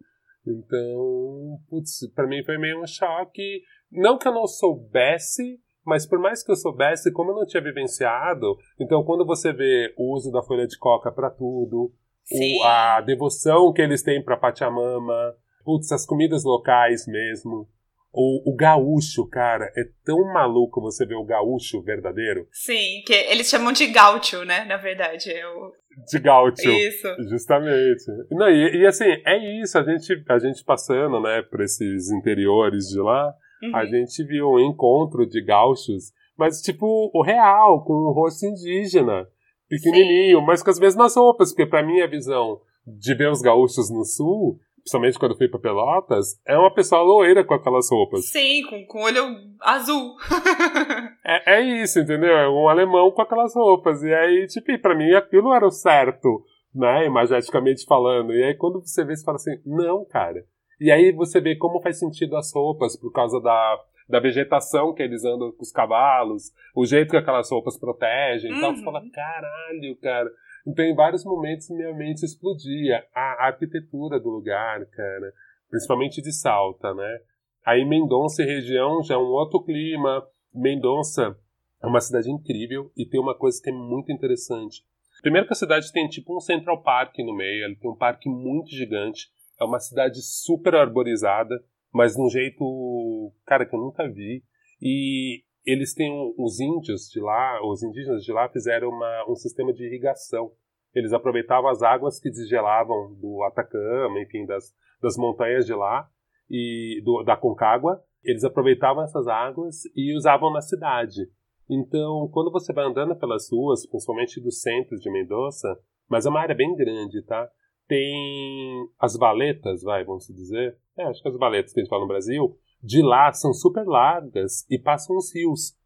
[0.46, 3.62] Então, putz, pra mim foi meio um choque.
[3.90, 7.62] Não que eu não soubesse, mas por mais que eu soubesse, como eu não tinha
[7.62, 11.92] vivenciado, então quando você vê o uso da folha de coca para tudo,
[12.30, 17.68] o, a devoção que eles têm pra Pachamama, putz, as comidas locais mesmo.
[18.12, 22.46] O, o gaúcho, cara, é tão maluco você ver o gaúcho verdadeiro.
[22.52, 24.64] Sim, que eles chamam de gaúcho, né?
[24.66, 25.30] Na verdade.
[25.30, 25.72] É o...
[26.10, 26.70] De gaúcho.
[26.70, 27.08] Isso.
[27.30, 28.04] Justamente.
[28.30, 32.88] Não, e, e, assim, é isso, a gente, a gente passando, né, por esses interiores
[32.88, 33.76] de lá, uhum.
[33.76, 39.26] a gente viu um encontro de gaúchos, mas tipo, o real, com o rosto indígena,
[39.68, 40.44] pequenininho, Sim.
[40.44, 44.04] mas com as mesmas roupas, porque pra mim a visão de ver os gaúchos no
[44.04, 48.28] sul principalmente quando eu fui pra Pelotas, é uma pessoa loira com aquelas roupas.
[48.30, 50.16] Sim, com, com olho azul.
[51.24, 52.36] é, é isso, entendeu?
[52.36, 54.02] É um alemão com aquelas roupas.
[54.02, 57.06] E aí, tipo, pra mim aquilo era o certo, né?
[57.06, 58.32] Imageticamente falando.
[58.32, 60.44] E aí quando você vê, você fala assim, não, cara.
[60.80, 65.02] E aí você vê como faz sentido as roupas por causa da, da vegetação que
[65.02, 68.60] eles andam com os cavalos, o jeito que aquelas roupas protegem e uhum.
[68.60, 68.74] tal.
[68.74, 70.28] Você fala, caralho, cara.
[70.66, 73.04] Então, em vários momentos, minha mente explodia.
[73.14, 75.32] A, arquitetura do lugar, cara,
[75.68, 77.20] principalmente de Salta, né?
[77.64, 80.26] Aí, Mendonça e região já é um outro clima.
[80.54, 81.36] Mendonça
[81.82, 84.84] é uma cidade incrível e tem uma coisa que é muito interessante.
[85.20, 88.28] Primeiro que a cidade tem tipo um Central Park no meio, ela tem um parque
[88.28, 89.28] muito gigante.
[89.60, 94.42] É uma cidade super arborizada, mas de um jeito, cara, que eu nunca vi.
[94.80, 99.72] E eles têm os índios de lá, os indígenas de lá fizeram uma, um sistema
[99.72, 100.52] de irrigação.
[100.94, 106.08] Eles aproveitavam as águas que desgelavam do Atacama, enfim, das, das montanhas de lá
[106.50, 108.02] e do, da Concagua.
[108.22, 111.22] Eles aproveitavam essas águas e usavam na cidade.
[111.70, 116.40] Então, quando você vai andando pelas ruas, principalmente do centro de Mendoza, mas é uma
[116.40, 117.48] área bem grande, tá?
[117.88, 120.76] Tem as valetas, vai, vamos dizer.
[120.98, 123.84] É, acho que as valetas que a gente fala no Brasil, de lá são super
[123.86, 125.76] largas e passam uns rios.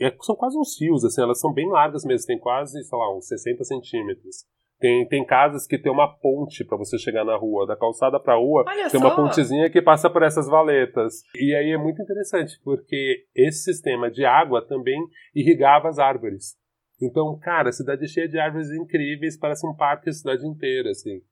[0.00, 3.16] É, são quase uns rios, assim, elas são bem largas mesmo, tem quase, sei lá,
[3.16, 4.44] uns 60 centímetros.
[4.78, 8.34] Tem, tem casas que tem uma ponte para você chegar na rua, da calçada para
[8.34, 9.06] a rua, Olha tem só.
[9.06, 11.22] uma pontezinha que passa por essas valetas.
[11.34, 15.02] E aí é muito interessante, porque esse sistema de água também
[15.34, 16.56] irrigava as árvores.
[17.00, 20.90] Então, cara, a cidade é cheia de árvores incríveis, parece um parque a cidade inteira,
[20.90, 21.22] assim.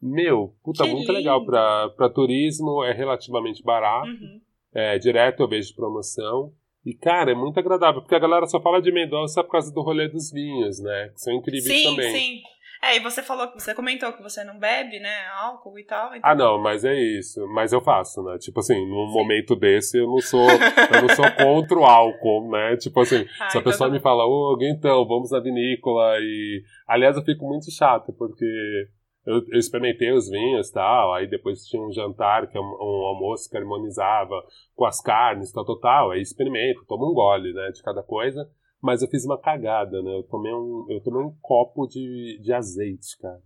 [0.00, 1.12] Meu, puta, que muito lindo.
[1.12, 4.08] legal para turismo, é relativamente barato.
[4.08, 4.40] Uhum.
[4.76, 6.52] É, direto eu vejo promoção.
[6.84, 9.80] E, cara, é muito agradável, porque a galera só fala de Mendonça por causa do
[9.80, 11.08] rolê dos vinhos, né?
[11.14, 12.12] Que são incríveis sim, também.
[12.12, 12.42] Sim, sim.
[12.82, 15.26] É, e você falou que você comentou que você não bebe, né?
[15.40, 16.14] Álcool e tal.
[16.14, 16.20] Então...
[16.22, 17.44] Ah, não, mas é isso.
[17.48, 18.36] Mas eu faço, né?
[18.38, 19.14] Tipo assim, num Sim.
[19.14, 20.46] momento desse eu não sou.
[20.46, 22.76] eu não sou contra o álcool, né?
[22.76, 25.40] Tipo assim, ah, se a então pessoa tá me fala, ô, oh, então, vamos na
[25.40, 26.62] vinícola e.
[26.86, 28.88] Aliás, eu fico muito chato, porque
[29.26, 33.06] eu, eu, experimentei os vinhos tal, aí depois tinha um jantar, que é um, um,
[33.06, 34.42] almoço que harmonizava
[34.74, 38.48] com as carnes, tal, tal, tal, aí experimento, tomo um gole, né, de cada coisa,
[38.80, 42.52] mas eu fiz uma cagada, né, eu tomei um, eu tomei um copo de, de
[42.52, 43.42] azeite, cara.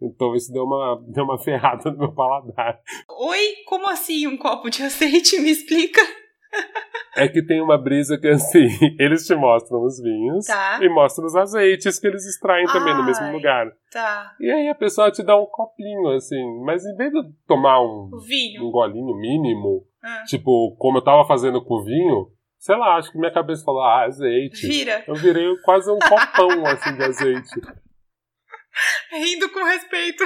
[0.00, 2.80] Então isso deu uma, deu uma ferrada no meu paladar.
[3.08, 5.38] Oi, como assim um copo de azeite?
[5.38, 6.00] Me explica.
[7.14, 8.66] É que tem uma brisa que assim,
[8.98, 10.78] eles te mostram os vinhos tá.
[10.80, 13.70] e mostram os azeites que eles extraem também Ai, no mesmo lugar.
[13.90, 14.34] Tá.
[14.40, 18.10] E aí a pessoa te dá um copinho, assim, mas em vez de tomar um,
[18.26, 18.66] vinho.
[18.66, 20.24] um golinho mínimo, ah.
[20.26, 23.82] tipo, como eu tava fazendo com o vinho, sei lá, acho que minha cabeça falou,
[23.82, 24.66] ah, azeite.
[24.66, 25.04] Vira.
[25.06, 27.60] Eu virei quase um copão, assim, de azeite.
[29.12, 30.24] Rindo com respeito.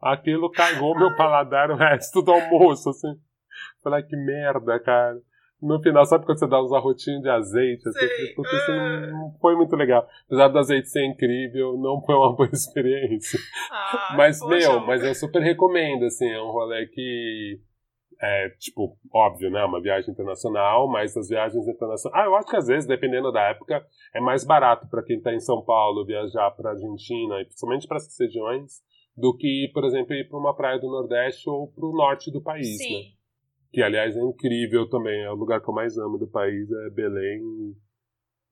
[0.00, 3.12] Aquilo cagou meu paladar o resto do almoço, assim.
[3.82, 5.16] Falei, que merda, cara
[5.60, 7.88] no final, sabe quando você dá uns arrotinhos de azeite?
[7.88, 10.06] Assim, porque isso não, não foi muito legal.
[10.26, 13.40] Apesar do azeite ser incrível, não foi uma boa experiência.
[13.70, 14.56] Ah, mas, poxa.
[14.56, 17.60] meu, mas eu super recomendo, assim, é um rolê que.
[18.18, 19.62] É, tipo, óbvio, né?
[19.64, 22.14] Uma viagem internacional, mas as viagens internacionais.
[22.14, 25.34] Ah, eu acho que às vezes, dependendo da época, é mais barato para quem está
[25.34, 28.82] em São Paulo viajar para Argentina, e principalmente para essas regiões,
[29.16, 32.42] do que, por exemplo, ir para uma praia do Nordeste ou para o norte do
[32.42, 32.94] país, Sim.
[32.94, 33.15] né?
[33.76, 36.90] Que aliás é incrível também, é o lugar que eu mais amo do país, é
[36.94, 37.76] Belém.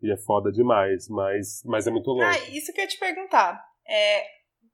[0.03, 2.27] E é foda demais, mas, mas é muito louco.
[2.27, 3.59] Ah, isso que eu ia te perguntar.
[3.89, 4.23] É,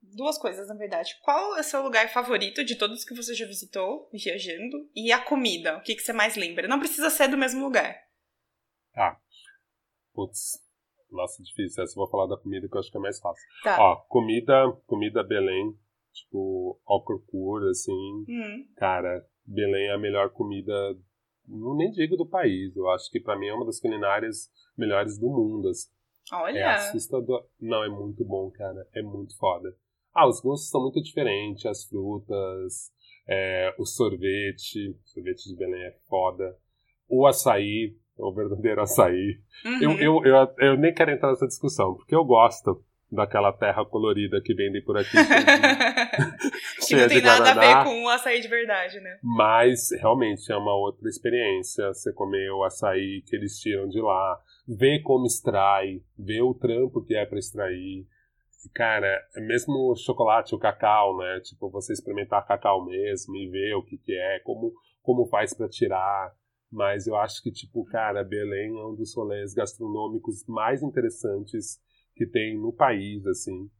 [0.03, 1.15] duas coisas, na verdade.
[1.23, 4.91] Qual é o seu lugar favorito de todos que você já visitou viajando?
[4.93, 6.67] E a comida, o que, que você mais lembra?
[6.67, 7.97] Não precisa ser do mesmo lugar.
[8.97, 9.17] Ah,
[10.13, 10.59] putz,
[11.13, 11.85] nossa, difícil.
[11.85, 13.47] Essa eu vou falar da comida que eu acho que é mais fácil.
[13.63, 13.81] Tá.
[13.81, 15.79] Ó, comida, comida Belém,
[16.13, 18.25] tipo, ao procura, assim.
[18.29, 18.67] Hum.
[18.77, 20.73] Cara, Belém é a melhor comida,
[21.47, 22.75] não nem digo do país.
[22.77, 25.91] Eu acho que pra mim é uma das culinárias melhores do mundo, assim.
[26.33, 26.59] Olha.
[26.59, 27.47] É assustador.
[27.61, 28.87] Não, é muito bom, cara.
[28.95, 29.75] É muito foda.
[30.15, 32.91] Ah, os gostos são muito diferentes, as frutas,
[33.29, 36.57] é, o sorvete, o sorvete de Belém é foda.
[37.09, 39.41] O açaí, o verdadeiro açaí.
[39.65, 39.83] Uhum.
[39.83, 44.41] Eu, eu, eu, eu nem quero entrar nessa discussão, porque eu gosto daquela terra colorida
[44.41, 45.11] que vendem por aqui.
[46.87, 47.83] que não tem nada a guaraná.
[47.83, 49.19] ver com o açaí de verdade, né?
[49.23, 51.89] Mas realmente é uma outra experiência.
[51.89, 57.05] Você comer o açaí que eles tiram de lá, ver como extrai, ver o trampo
[57.05, 58.07] que é para extrair.
[58.75, 61.41] Cara, é mesmo o chocolate, o cacau, né?
[61.41, 65.69] Tipo, você experimentar cacau mesmo e ver o que, que é, como, como faz para
[65.69, 66.33] tirar.
[66.71, 71.81] Mas eu acho que, tipo, cara, Belém é um dos rolês gastronômicos mais interessantes
[72.21, 73.71] que tem no país, assim.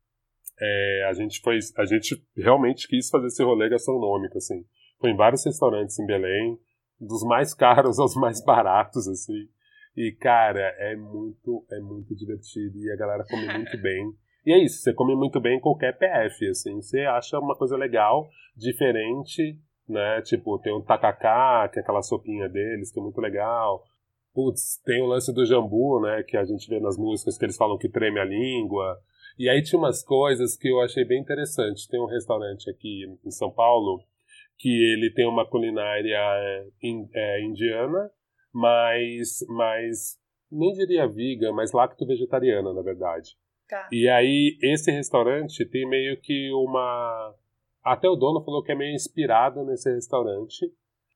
[0.59, 4.65] É, a gente foi, a gente realmente quis fazer esse rolê gastronômico, assim.
[4.99, 6.59] Foi em vários restaurantes em Belém,
[6.99, 9.47] dos mais caros aos mais baratos, assim.
[9.95, 14.11] E, cara, é muito, é muito divertido e a galera come muito bem.
[14.47, 16.77] E é isso, você come muito bem em qualquer PF, assim.
[16.77, 18.27] Você acha uma coisa legal,
[18.57, 20.23] diferente, né?
[20.23, 23.85] Tipo, tem o tacacá, que é aquela sopinha deles, que é muito legal.
[24.33, 26.23] Putz, tem o lance do jambu, né?
[26.23, 28.99] Que a gente vê nas músicas que eles falam que treme a língua.
[29.39, 31.89] E aí tinha umas coisas que eu achei bem interessante.
[31.89, 34.03] Tem um restaurante aqui em São Paulo
[34.59, 38.11] que ele tem uma culinária é, in- é, indiana,
[38.53, 40.19] mas, mas
[40.51, 43.37] nem diria vegan, mas lacto-vegetariana, na verdade.
[43.69, 43.89] Tá.
[43.91, 47.35] E aí, esse restaurante tem meio que uma.
[47.83, 50.67] Até o dono falou que é meio inspirado nesse restaurante,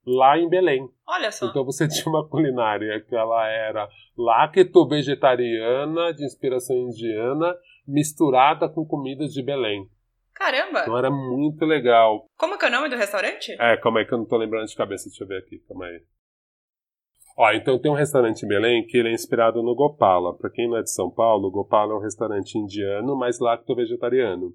[0.07, 0.89] lá em Belém.
[1.07, 1.47] Olha só.
[1.47, 7.55] Então você tinha uma culinária que ela era lacto-vegetariana, de inspiração indiana,
[7.87, 9.89] misturada com comidas de Belém.
[10.35, 10.81] Caramba!
[10.81, 12.27] Então era muito legal.
[12.37, 13.53] Como que é o nome do restaurante?
[13.61, 15.87] É, calma aí que eu não tô lembrando de cabeça, deixa eu ver aqui, calma
[15.87, 16.03] aí.
[17.37, 20.37] Ó, então tem um restaurante em Belém que ele é inspirado no Gopala.
[20.37, 24.53] Pra quem não é de São Paulo, o Gopala é um restaurante indiano, mas lacto-vegetariano.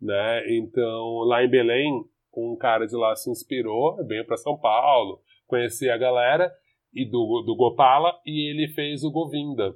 [0.00, 0.56] Né?
[0.56, 2.04] Então, lá em Belém,
[2.36, 6.52] um cara de lá se inspirou, veio pra São Paulo, conhecia a galera
[6.92, 9.74] e do, do Gopala e ele fez o Govinda.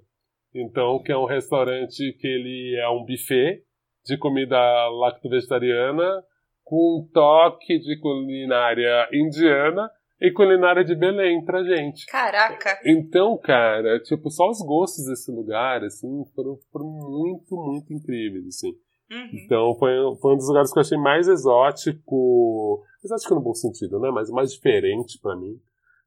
[0.55, 3.63] Então, que é um restaurante que ele é um buffet
[4.05, 6.25] de comida lacto-vegetariana
[6.65, 12.07] com um toque de culinária indiana e culinária de Belém pra gente.
[12.07, 12.79] Caraca!
[12.85, 18.73] Então, cara, tipo, só os gostos desse lugar, assim, foram, foram muito, muito incríveis, assim.
[19.11, 19.31] Uhum.
[19.45, 23.99] Então, foi, foi um dos lugares que eu achei mais exótico, exótico no bom sentido,
[23.99, 25.61] né, mas mais diferente pra mim,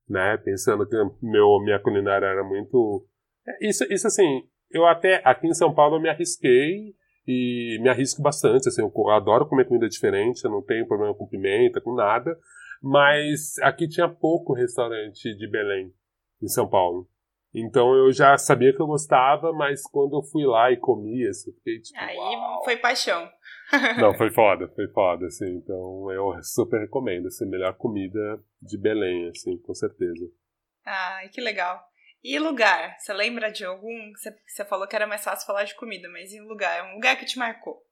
[0.08, 3.06] né, pensando que meu, minha culinária era muito...
[3.46, 6.96] É, Isso, isso, assim, eu até, aqui em São Paulo, eu me arrisquei
[7.28, 11.28] e me arrisco bastante, assim, eu adoro comer comida diferente, eu não tenho problema com
[11.28, 12.38] pimenta, com nada,
[12.82, 15.92] mas aqui tinha pouco restaurante de Belém,
[16.42, 17.08] em São Paulo.
[17.54, 21.52] Então eu já sabia que eu gostava, mas quando eu fui lá e comi, assim,
[21.52, 22.00] eu fiquei tipo.
[22.00, 22.64] Aí "Uau".
[22.64, 23.30] foi paixão.
[24.00, 25.58] Não, foi foda, foi foda, assim.
[25.58, 30.28] Então eu super recomendo, assim, melhor comida de Belém, assim, com certeza.
[30.86, 31.80] Ai, que legal.
[32.24, 32.98] E lugar?
[32.98, 34.12] Você lembra de algum?
[34.48, 36.90] Você, falou que era mais fácil falar de comida, mas e lugar?
[36.90, 37.84] Um lugar que te marcou?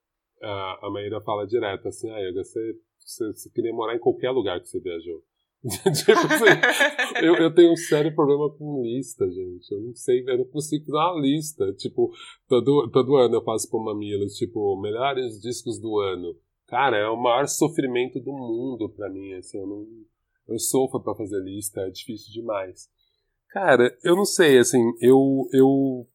[0.42, 4.32] A, a Maíra fala direto, assim, ah, Yoga, você, você, você queria morar em qualquer
[4.32, 5.22] lugar que você viajou.
[5.94, 9.72] tipo assim, eu, eu tenho um sério problema com lista, gente.
[9.72, 11.72] Eu não sei, eu não consigo fazer uma lista.
[11.74, 12.12] Tipo,
[12.48, 16.36] todo, todo ano eu passo por mamilos, tipo, melhores discos do ano.
[16.68, 19.86] Cara, é o maior sofrimento do mundo pra mim, assim, eu não.
[20.48, 22.90] Eu sofro pra fazer lista, é difícil demais.
[23.50, 25.48] Cara, eu não sei, assim, eu.
[25.54, 26.08] eu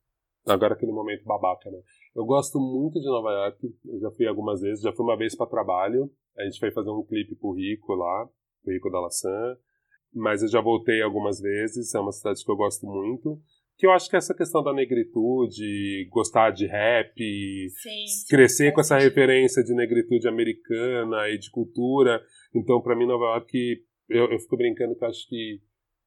[0.46, 1.78] agora aquele momento babaca, né?
[2.16, 5.36] Eu gosto muito de Nova York, eu já fui algumas vezes, já fui uma vez
[5.36, 8.26] para trabalho, a gente foi fazer um clipe pro Rico lá,
[8.72, 9.56] Rico da Laçã,
[10.14, 13.40] mas eu já voltei algumas vezes, é uma cidade que eu gosto muito,
[13.76, 18.04] que eu acho que essa questão da negritude, gostar de rap, Sim.
[18.28, 22.22] crescer com faz essa referência de negritude americana e de cultura,
[22.54, 25.60] então para mim Nova York, eu, eu fico brincando que eu acho que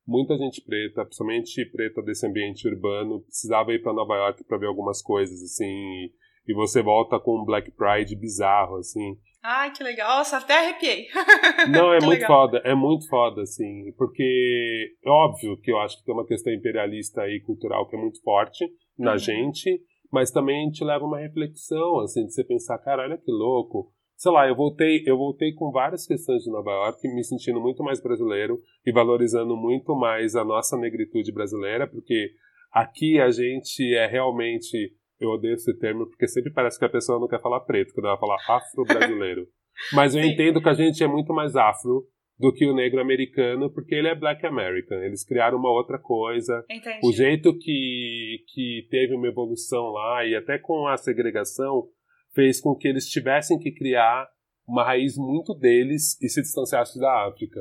[0.08, 4.66] muita gente preta, principalmente preta desse ambiente urbano, precisava ir para Nova York para ver
[4.66, 6.10] algumas coisas, assim,
[6.48, 9.16] e você volta com um Black Pride bizarro, assim.
[9.44, 10.18] Ai, que legal.
[10.18, 11.08] Nossa, até arrepiei.
[11.72, 12.28] Não, é muito legal.
[12.28, 16.54] foda, é muito foda, assim, porque é óbvio que eu acho que tem uma questão
[16.54, 18.66] imperialista e cultural que é muito forte
[18.98, 19.18] na uhum.
[19.18, 23.32] gente, mas também a gente leva uma reflexão, assim, de você pensar, cara, olha que
[23.32, 23.94] louco.
[24.18, 27.82] Sei lá, eu voltei, eu voltei com várias questões de Nova York, me sentindo muito
[27.82, 32.32] mais brasileiro e valorizando muito mais a nossa negritude brasileira, porque
[32.74, 37.20] aqui a gente é realmente eu odeio esse termo porque sempre parece que a pessoa
[37.20, 39.48] não quer falar preto, quando ela fala afro-brasileiro.
[39.94, 40.30] Mas eu Sim.
[40.30, 42.06] entendo que a gente é muito mais afro
[42.38, 44.98] do que o negro americano, porque ele é black American.
[45.00, 46.64] Eles criaram uma outra coisa.
[46.70, 47.00] Entendi.
[47.04, 51.90] O jeito que, que teve uma evolução lá, e até com a segregação,
[52.34, 54.28] fez com que eles tivessem que criar
[54.66, 57.60] uma raiz muito deles e se distanciassem da África.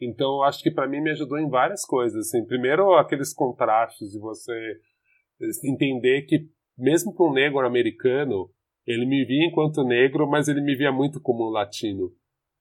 [0.00, 2.28] Então, eu acho que para mim me ajudou em várias coisas.
[2.28, 4.52] Assim, primeiro, aqueles contrastes de você
[5.64, 8.48] entender que mesmo para um negro americano,
[8.86, 12.10] ele me via enquanto negro, mas ele me via muito como um latino.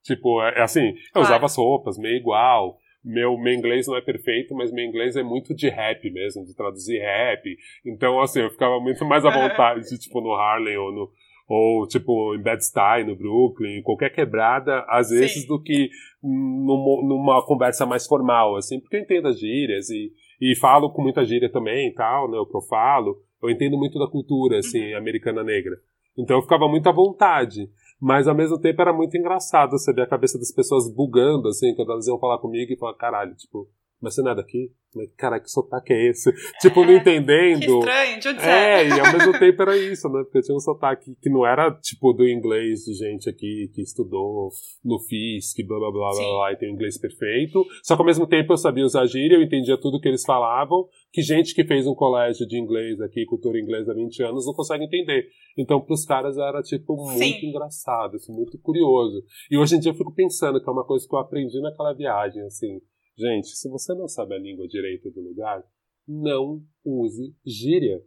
[0.03, 2.77] Tipo, é, é assim, eu usava as roupas meio igual.
[3.03, 6.55] Meu, meu inglês não é perfeito, mas meu inglês é muito de rap mesmo, de
[6.55, 7.43] traduzir rap.
[7.85, 11.11] Então, assim, eu ficava muito mais à vontade, tipo, no Harlem ou no,
[11.47, 15.47] ou tipo em Bed-Stuy, no Brooklyn, qualquer quebrada, às vezes, Sim.
[15.47, 15.89] do que
[16.21, 21.01] numa, numa, conversa mais formal, assim, porque eu entendo as gírias e, e falo com
[21.01, 23.17] muita gíria também e tal, né, o que eu falo.
[23.43, 24.97] Eu entendo muito da cultura, assim, uhum.
[24.97, 25.75] americana negra.
[26.17, 27.69] Então eu ficava muito à vontade.
[27.99, 31.73] Mas ao mesmo tempo era muito engraçado você ver a cabeça das pessoas bugando, assim,
[31.75, 33.67] quando elas iam falar comigo e falar, caralho, tipo,
[34.03, 34.69] mas você não é daqui?
[35.17, 36.29] Cara, que sotaque é esse?
[36.61, 37.59] tipo, não é, entendendo.
[37.61, 38.83] Que estranho, de onde é?
[38.83, 40.23] É, e ao mesmo tempo era isso, né?
[40.23, 44.49] Porque tinha um sotaque que não era, tipo, do inglês de gente aqui que estudou
[44.83, 47.65] no FISC, blá blá blá blá blá, e tem o inglês perfeito.
[47.81, 50.85] Só que ao mesmo tempo eu sabia usar gíria, eu entendia tudo que eles falavam,
[51.11, 54.53] que gente que fez um colégio de inglês aqui, cultura inglesa há 20 anos, não
[54.53, 55.27] consegue entender.
[55.57, 57.47] Então, pros caras era, tipo, muito Sim.
[57.47, 59.23] engraçado, assim, muito curioso.
[59.49, 61.93] E hoje em dia eu fico pensando que é uma coisa que eu aprendi naquela
[61.93, 62.81] viagem, assim
[63.17, 65.63] Gente, se você não sabe a língua direito do lugar,
[66.07, 68.01] não use gíria.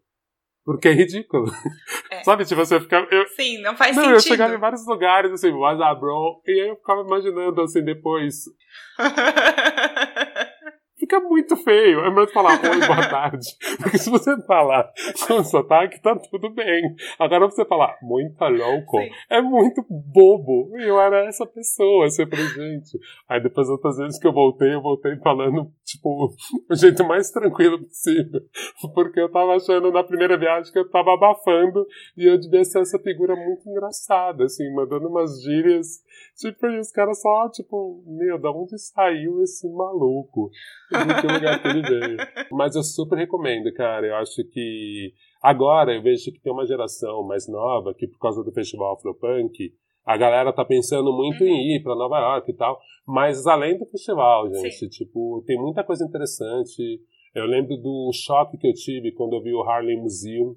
[0.64, 1.46] Porque é ridículo.
[2.10, 2.24] É.
[2.24, 3.06] Sabe, tipo, você fica.
[3.08, 4.16] Eu, Sim, não faz não, sentido.
[4.16, 6.42] Eu chegava em vários lugares, assim, what's up, bro?
[6.44, 8.46] E aí eu ficava imaginando, assim, depois.
[11.06, 12.00] fica muito feio.
[12.00, 13.46] É melhor falar oi, boa tarde.
[13.78, 14.92] Porque se você falar
[15.26, 16.94] com sotaque, tá tudo bem.
[17.18, 19.10] Agora você falar muito louco Sim.
[19.30, 20.76] é muito bobo.
[20.76, 22.98] E eu era essa pessoa, ser presente.
[23.28, 26.34] Aí depois, outras vezes que eu voltei, eu voltei falando, tipo,
[26.68, 28.40] o jeito mais tranquilo possível.
[28.94, 32.80] Porque eu tava achando na primeira viagem que eu tava abafando e eu devia ser
[32.80, 36.04] essa figura muito engraçada, assim, mandando umas gírias.
[36.36, 40.50] Tipo, e os caras só, tipo, meu, da onde saiu esse maluco?
[40.90, 42.16] de que lugar que ele veio.
[42.52, 44.06] Mas eu super recomendo, cara.
[44.06, 48.44] Eu acho que agora eu vejo que tem uma geração mais nova que por causa
[48.44, 49.72] do festival Afropunk,
[50.04, 51.76] a galera tá pensando muito em uhum.
[51.76, 52.78] ir para Nova York e tal.
[53.04, 54.88] Mas além do festival, gente, Sim.
[54.88, 57.00] tipo, tem muita coisa interessante.
[57.34, 60.54] Eu lembro do choque que eu tive quando eu vi o Harlem Museum.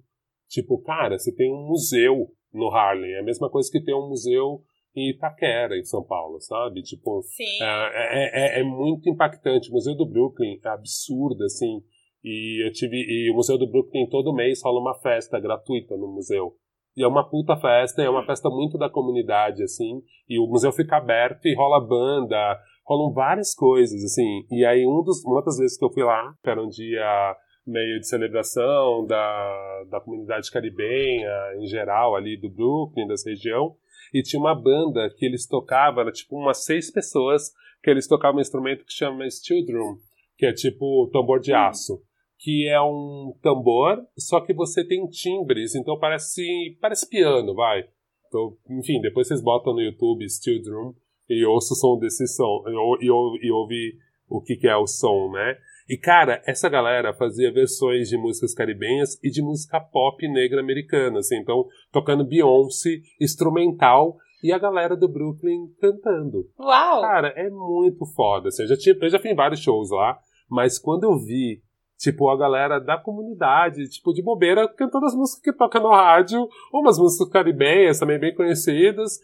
[0.48, 3.12] Tipo, cara, você tem um museu no Harlem.
[3.14, 4.62] É a mesma coisa que ter um museu
[4.96, 6.82] em Itaquera, em São Paulo, sabe?
[6.82, 7.64] Tipo, Sim.
[7.64, 9.70] É, é, é, é, muito impactante.
[9.70, 11.82] O Museu do Brooklyn é absurdo, assim.
[12.24, 12.98] E eu tive.
[12.98, 16.56] E o Museu do Brooklyn todo mês rola uma festa gratuita no museu.
[16.98, 20.02] E é uma puta festa, é uma festa muito da comunidade, assim.
[20.28, 24.46] E o museu fica aberto e rola banda, rolam várias coisas, assim.
[24.52, 27.38] E aí, um dos, uma das vezes que eu fui lá, que era um dia
[27.66, 33.76] meio de celebração da, da comunidade caribenha em geral, ali do Brooklyn, dessa região,
[34.14, 37.52] e tinha uma banda que eles tocavam, era tipo umas seis pessoas,
[37.84, 39.98] que eles tocavam um instrumento que chama steel drum,
[40.38, 41.58] que é tipo tambor de hum.
[41.58, 42.02] aço.
[42.42, 47.84] Que é um tambor, só que você tem timbres, então parece, parece piano, vai.
[48.28, 50.94] Então, enfim, depois vocês botam no YouTube steel drum
[51.30, 53.98] e ouçam o som desse som, e, e, e ouve
[54.30, 55.58] o que, que é o som, né?
[55.90, 61.18] E, cara, essa galera fazia versões de músicas caribenhas e de música pop negra americana,
[61.18, 66.48] assim, então, tocando Beyoncé, instrumental, e a galera do Brooklyn cantando.
[66.60, 67.02] Uau!
[67.02, 70.20] Cara, é muito foda, assim, eu já, tinha, eu já fui em vários shows lá,
[70.48, 71.64] mas quando eu vi,
[71.98, 76.48] tipo, a galera da comunidade, tipo, de bobeira, cantando as músicas que tocam no rádio,
[76.72, 79.20] umas músicas caribenhas também bem conhecidas,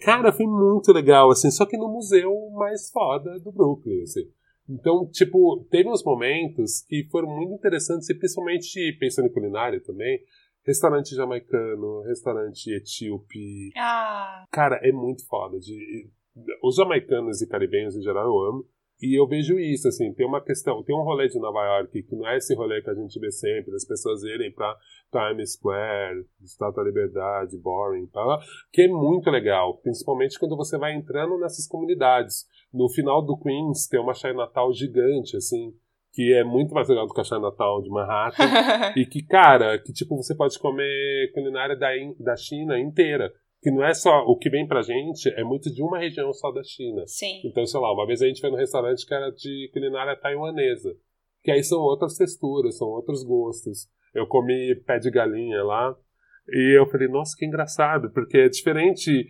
[0.00, 4.22] cara, foi muito legal, assim, só que no museu mais foda do Brooklyn, assim.
[4.68, 10.20] Então, tipo, teve uns momentos que foram muito interessantes, e principalmente pensando em culinária também.
[10.64, 13.70] Restaurante jamaicano, restaurante etíope.
[13.76, 14.44] Ah.
[14.50, 15.60] Cara, é muito foda.
[15.60, 16.10] De,
[16.62, 18.68] os jamaicanos e caribenhos em geral eu amo,
[19.00, 22.16] E eu vejo isso, assim, tem uma questão, tem um rolê de Nova York que
[22.16, 24.74] não é esse rolê que a gente vê sempre, as pessoas irem pra
[25.12, 28.38] Times Square, Estátua da Liberdade, Boring, tá?
[28.72, 32.46] que é muito legal, principalmente quando você vai entrando nessas comunidades.
[32.72, 35.74] No final do Queens tem uma Chinatown gigante, assim,
[36.12, 38.44] que é muito mais legal do que a Chinatown de Manhattan,
[38.96, 43.30] e que, cara, que tipo, você pode comer culinária da, da China inteira
[43.62, 46.50] que não é só o que vem pra gente, é muito de uma região só
[46.52, 47.02] da China.
[47.06, 47.40] Sim.
[47.44, 50.94] Então, sei lá, uma vez a gente foi num restaurante que era de culinária taiwanesa,
[51.42, 53.88] que aí são outras texturas, são outros gostos.
[54.14, 55.94] Eu comi pé de galinha lá
[56.48, 59.26] e eu falei, nossa, que engraçado, porque é diferente.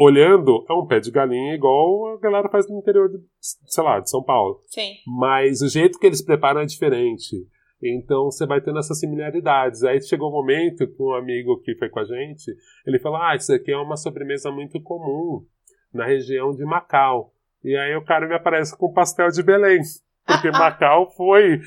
[0.00, 3.98] Olhando, é um pé de galinha igual a galera faz no interior, de, sei lá,
[3.98, 4.62] de São Paulo.
[4.66, 4.92] Sim.
[5.18, 7.36] Mas o jeito que eles preparam é diferente.
[7.82, 9.84] Então você vai tendo essas similaridades.
[9.84, 12.54] Aí chegou um momento que um amigo que foi com a gente,
[12.86, 15.44] ele falou: Ah, isso aqui é uma sobremesa muito comum
[15.92, 17.32] na região de Macau.
[17.62, 19.80] E aí o cara me aparece com pastel de Belém.
[20.26, 21.60] Porque Macau foi,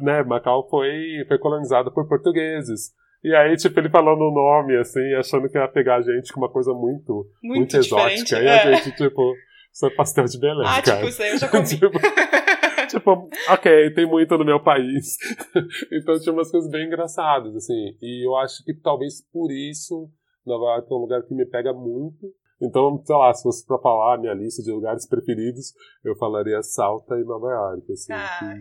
[0.00, 2.92] né, Macau foi, foi colonizado por portugueses.
[3.22, 6.40] E aí, tipo, ele falando o nome, assim, achando que ia pegar a gente com
[6.40, 8.38] uma coisa muito, muito, muito exótica.
[8.38, 8.44] É.
[8.44, 8.76] E a é.
[8.76, 9.34] gente, tipo,
[9.72, 10.96] isso é pastel de Belém, ah, cara.
[10.96, 11.64] tipo, isso aí eu já comi.
[11.68, 11.90] tipo,
[12.90, 15.16] tipo, ok, tem muito no meu país.
[15.92, 17.96] então tinha umas coisas bem engraçadas, assim.
[18.00, 20.10] E eu acho que talvez por isso
[20.44, 22.32] Nova York é um lugar que me pega muito.
[22.60, 25.72] Então, sei lá, se fosse pra falar a minha lista de lugares preferidos,
[26.04, 28.12] eu falaria Salta e Nova York, assim.
[28.12, 28.54] Ah,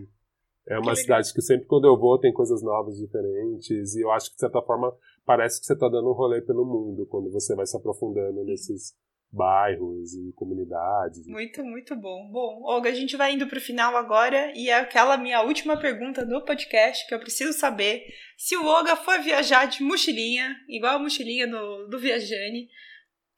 [0.68, 3.96] é uma que cidade que sempre quando eu vou tem coisas novas, diferentes.
[3.96, 6.64] E eu acho que, de certa forma, parece que você tá dando um rolê pelo
[6.64, 8.94] mundo quando você vai se aprofundando nesses
[9.32, 11.26] bairros e comunidades.
[11.28, 12.30] Muito, muito bom.
[12.32, 15.78] Bom, Olga, a gente vai indo para o final agora e é aquela minha última
[15.78, 18.06] pergunta no podcast que eu preciso saber
[18.38, 22.70] se o Olga for viajar de mochilinha, igual a mochilinha do, do Viajane, o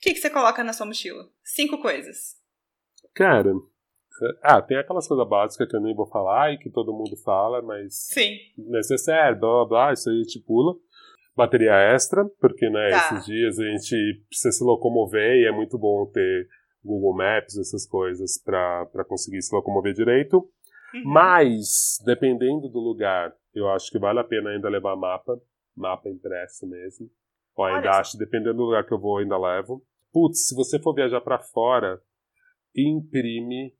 [0.02, 1.30] que, que você coloca na sua mochila?
[1.44, 2.39] Cinco coisas.
[3.14, 3.54] Cara,
[4.42, 7.62] ah, tem aquelas coisas básicas que eu nem vou falar e que todo mundo fala,
[7.62, 8.08] mas.
[8.12, 8.38] Sim.
[8.58, 10.76] Necessário, blá blá blá, isso aí a gente pula
[11.36, 12.98] bateria extra, porque né, tá.
[12.98, 16.48] esses dias a gente precisa se locomover e é muito bom ter
[16.84, 20.38] Google Maps, essas coisas, para conseguir se locomover direito.
[20.94, 21.04] Uhum.
[21.06, 25.40] Mas, dependendo do lugar, eu acho que vale a pena ainda levar mapa,
[25.76, 27.10] mapa impresso mesmo.
[27.56, 29.84] Ou ainda Olha acho, dependendo do lugar que eu vou, ainda levo.
[30.12, 32.02] Putz, se você for viajar para fora,
[32.76, 33.74] imprime.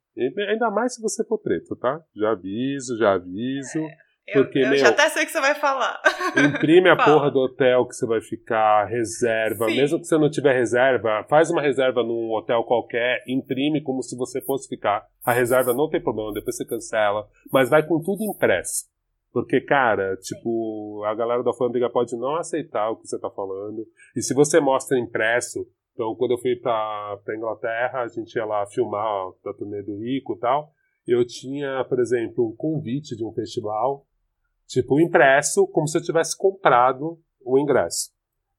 [0.48, 2.02] Ainda mais se você for preto, tá?
[2.14, 3.78] Já aviso, já aviso.
[3.78, 3.96] É.
[4.32, 6.00] Porque, eu, eu meu, já até sei o que você vai falar.
[6.36, 9.66] Imprime a porra do hotel que você vai ficar, reserva.
[9.66, 9.76] Sim.
[9.76, 14.16] Mesmo que você não tiver reserva, faz uma reserva num hotel qualquer, imprime como se
[14.16, 15.06] você fosse ficar.
[15.24, 17.28] A reserva não tem problema, depois você cancela.
[17.52, 18.90] Mas vai com tudo impresso.
[19.32, 23.84] Porque, cara, tipo, a galera da alfândega pode não aceitar o que você tá falando.
[24.14, 28.44] E se você mostra impresso, então quando eu fui pra, pra Inglaterra, a gente ia
[28.44, 30.70] lá filmar ó, da turnê do Rico e tal.
[31.06, 34.06] Eu tinha, por exemplo, um convite de um festival
[34.72, 38.10] Tipo, impresso, como se eu tivesse comprado o ingresso.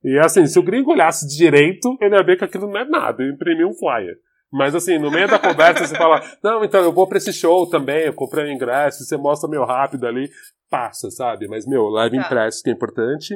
[0.03, 3.24] E assim, se o gringo olhasse direito, ele ia ver que aquilo não é nada,
[3.24, 4.16] eu imprimi um flyer.
[4.51, 7.68] Mas assim, no meio da conversa você fala, não, então eu vou pra esse show
[7.68, 10.30] também, eu comprei o ingresso, você mostra meio rápido ali,
[10.70, 11.47] passa, sabe?
[11.47, 12.26] Mas, meu, leve tá.
[12.26, 13.36] impresso, que é importante.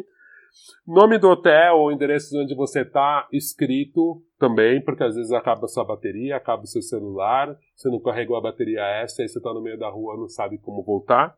[0.86, 5.66] Nome do hotel ou endereço de onde você tá, escrito também, porque às vezes acaba
[5.66, 9.42] a sua bateria, acaba o seu celular, você não carregou a bateria extra, aí você
[9.42, 11.36] tá no meio da rua, não sabe como voltar.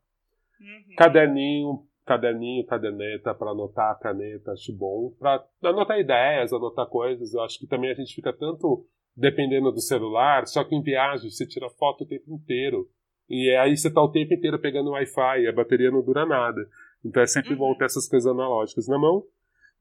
[0.60, 0.95] Uhum.
[0.97, 5.14] Caderninho, caderninho, caderneta para anotar a caneta, acho bom.
[5.20, 7.34] Para anotar ideias, anotar coisas.
[7.34, 8.86] Eu acho que também a gente fica tanto
[9.16, 12.89] dependendo do celular, só que em viagem você tira foto o tempo inteiro.
[13.30, 16.68] E aí você tá o tempo inteiro pegando Wi-Fi, a bateria não dura nada.
[17.05, 17.60] Então é sempre uhum.
[17.60, 19.24] bom ter essas coisas analógicas na mão.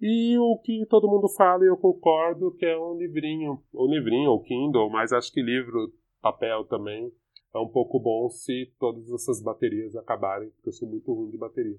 [0.00, 4.30] E o que todo mundo fala, e eu concordo, que é um livrinho, um livrinho,
[4.30, 7.10] ou Kindle, mas acho que livro, papel também,
[7.55, 11.38] é um pouco bom se todas essas baterias acabarem, porque eu sou muito ruim de
[11.38, 11.78] bateria.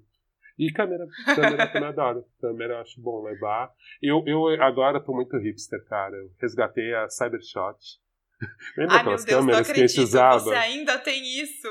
[0.58, 2.26] E câmera, câmera também adoro.
[2.42, 3.72] Câmera eu acho bom levar.
[4.02, 6.18] Eu, eu agora tô muito hipster, cara.
[6.18, 7.78] Eu resgatei a Cybershot.
[8.78, 10.40] Lembra Ai, aquelas Deus, câmeras que a gente usava?
[10.40, 11.68] Você ainda tem isso?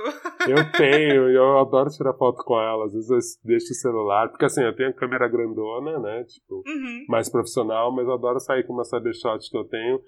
[0.48, 2.86] Eu tenho, eu adoro tirar foto com ela.
[2.86, 6.24] Às vezes eu deixo o celular, porque assim, eu tenho câmera grandona, né?
[6.24, 7.04] Tipo, uhum.
[7.08, 10.00] mais profissional, mas eu adoro sair com uma Cybershot que eu tenho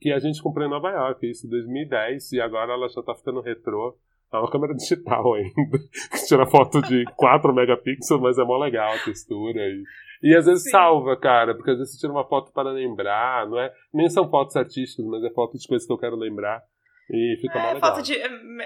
[0.00, 3.14] que a gente comprou em Nova York, isso em 2010, e agora ela já tá
[3.14, 3.96] ficando retrô.
[4.32, 5.78] É uma câmera digital ainda,
[6.10, 9.60] que tira foto de 4 megapixels, mas é mó legal a textura.
[9.60, 9.82] E,
[10.22, 10.70] e às vezes Sim.
[10.70, 13.72] salva, cara, porque às vezes você tira uma foto para lembrar, não é?
[13.92, 16.62] Nem são fotos artísticas, mas é foto de coisas que eu quero lembrar.
[17.10, 17.90] E fica é, mó legal.
[17.90, 18.14] Foto de.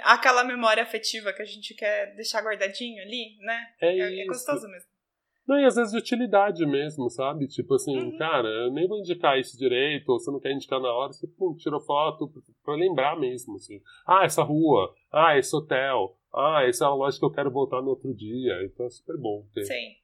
[0.03, 3.67] aquela memória afetiva que a gente quer deixar guardadinho ali, né?
[3.81, 4.92] É, é, é gostoso mesmo.
[5.47, 7.49] Não, e às vezes de utilidade mesmo, sabe?
[7.49, 8.17] Tipo assim, Uhum.
[8.17, 11.27] cara, eu nem vou indicar isso direito, ou você não quer indicar na hora, você
[11.27, 12.33] pum, tirou foto
[12.65, 13.81] pra lembrar mesmo, assim.
[14.07, 17.83] Ah, essa rua, ah, esse hotel, ah, essa é a loja que eu quero voltar
[17.83, 18.63] no outro dia.
[18.65, 19.65] Então é super bom ter.
[19.65, 19.97] Sim.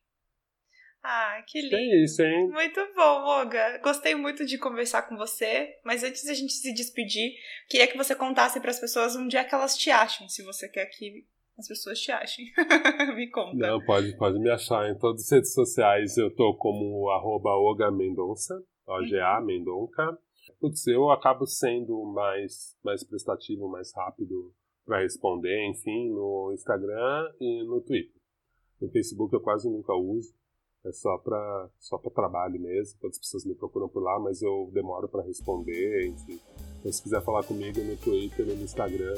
[1.03, 1.76] Ah, que Acho lindo.
[1.76, 2.49] é isso, hein?
[2.49, 3.78] Muito bom, Olga.
[3.78, 7.34] Gostei muito de conversar com você, mas antes da gente se despedir,
[7.68, 10.68] queria que você contasse para as pessoas onde é que elas te acham, se você
[10.68, 11.24] quer que
[11.59, 12.47] as pessoas te achem.
[13.17, 13.57] Me conta.
[13.57, 16.17] Não, pode, pode me achar em todas as redes sociais.
[16.17, 20.17] Eu tô como arroba Oga Mendonça, O-G-A Mendonca.
[20.61, 24.55] Putz, eu acabo sendo mais, mais prestativo, mais rápido
[24.85, 28.21] para responder, enfim, no Instagram e no Twitter.
[28.81, 30.33] No Facebook eu quase nunca uso.
[30.87, 32.99] É só para só pra trabalho mesmo.
[33.01, 36.41] Todas as pessoas me procuram por lá, mas eu demoro para responder, enfim.
[36.79, 39.14] Então, se quiser falar comigo no Twitter no Instagram,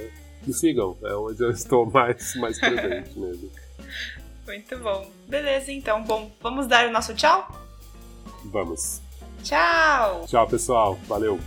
[0.46, 0.96] me sigam.
[1.02, 3.50] É onde eu estou mais, mais presente mesmo.
[4.46, 5.11] Muito bom.
[5.28, 6.02] Beleza, então.
[6.02, 7.48] Bom, vamos dar o nosso tchau?
[8.46, 9.00] Vamos.
[9.42, 10.26] Tchau!
[10.26, 10.94] Tchau, pessoal.
[11.06, 11.38] Valeu.